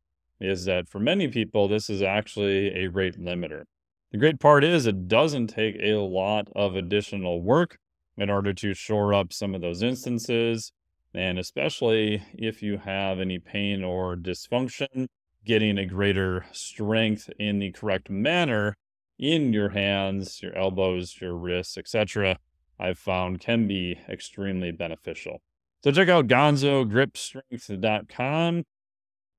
is 0.41 0.65
that 0.65 0.89
for 0.89 0.99
many 0.99 1.29
people, 1.29 1.69
this 1.69 1.91
is 1.91 2.03
actually 2.03 2.85
a 2.85 2.89
rate 2.89 3.19
limiter. 3.19 3.65
The 4.13 4.19
great 4.19 4.41
part 4.41 4.65
is 4.65 4.87
it 4.87 5.09
doesn't 5.09 5.49
take 5.49 5.77
a 5.81 5.97
lot 5.97 6.49
of 6.55 6.77
additional 6.77 7.43
work 7.43 7.79
in 8.17 8.31
order 8.31 8.55
to 8.55 8.75
shore 8.75 9.13
up 9.13 9.33
some 9.33 9.53
of 9.55 9.61
those 9.61 9.83
instances. 9.83 10.73
And 11.13 11.39
especially 11.39 12.23
if 12.35 12.63
you 12.63 12.79
have 12.79 13.21
any 13.21 13.39
pain 13.39 13.83
or 13.83 14.17
dysfunction, 14.17 15.09
getting 15.45 15.79
a 15.79 15.87
greater 15.87 16.47
strength 16.53 17.31
in 17.39 17.59
the 17.59 17.73
correct 17.73 18.11
manner 18.11 18.77
in 19.19 19.53
your 19.53 19.71
hands, 19.71 20.41
your 20.43 20.57
elbows, 20.57 21.17
your 21.21 21.35
wrists, 21.35 21.77
etc., 21.79 22.39
I've 22.79 22.99
found 22.99 23.41
can 23.41 23.67
be 23.67 23.99
extremely 24.09 24.71
beneficial. 24.71 25.41
So 25.83 25.91
check 25.93 26.11
out 26.11 26.27
gonzogripstrength.com. 26.27 28.65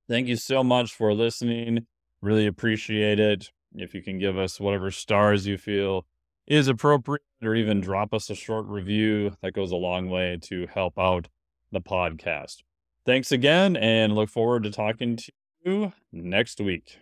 Thank 0.10 0.28
you 0.28 0.38
so 0.38 0.64
much 0.64 0.92
for 0.94 1.14
listening. 1.14 1.86
Really 2.22 2.48
appreciate 2.48 3.20
it. 3.20 3.52
If 3.80 3.94
you 3.94 4.02
can 4.02 4.18
give 4.18 4.38
us 4.38 4.60
whatever 4.60 4.92
stars 4.92 5.46
you 5.46 5.58
feel 5.58 6.06
is 6.48 6.68
appropriate, 6.68 7.22
or 7.44 7.56
even 7.56 7.82
drop 7.82 8.14
us 8.14 8.30
a 8.30 8.36
short 8.36 8.66
review, 8.66 9.34
that 9.42 9.54
goes 9.54 9.72
a 9.72 9.76
long 9.76 10.10
way 10.10 10.38
to 10.44 10.68
help 10.68 10.98
out 10.98 11.28
the 11.72 11.82
podcast. 11.82 12.64
Thanks 13.06 13.32
again, 13.32 13.76
and 13.78 14.16
look 14.16 14.30
forward 14.30 14.64
to 14.64 14.72
talking 14.72 15.18
to 15.18 15.32
you 15.64 15.94
next 16.12 16.60
week. 16.60 17.00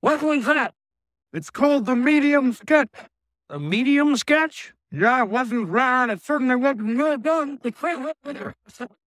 What 0.00 0.22
was 0.22 0.44
that? 0.44 0.74
It's 1.32 1.50
called 1.50 1.86
the 1.86 1.96
medium 1.96 2.52
sketch. 2.52 2.90
The 3.48 3.58
medium 3.58 4.16
sketch? 4.16 4.72
Yeah, 4.92 5.22
it 5.22 5.30
wasn't 5.30 5.74
and 5.74 6.10
it 6.12 6.22
certainly 6.22 6.54
wasn't 6.54 6.96
well 6.96 7.18
done. 7.18 7.58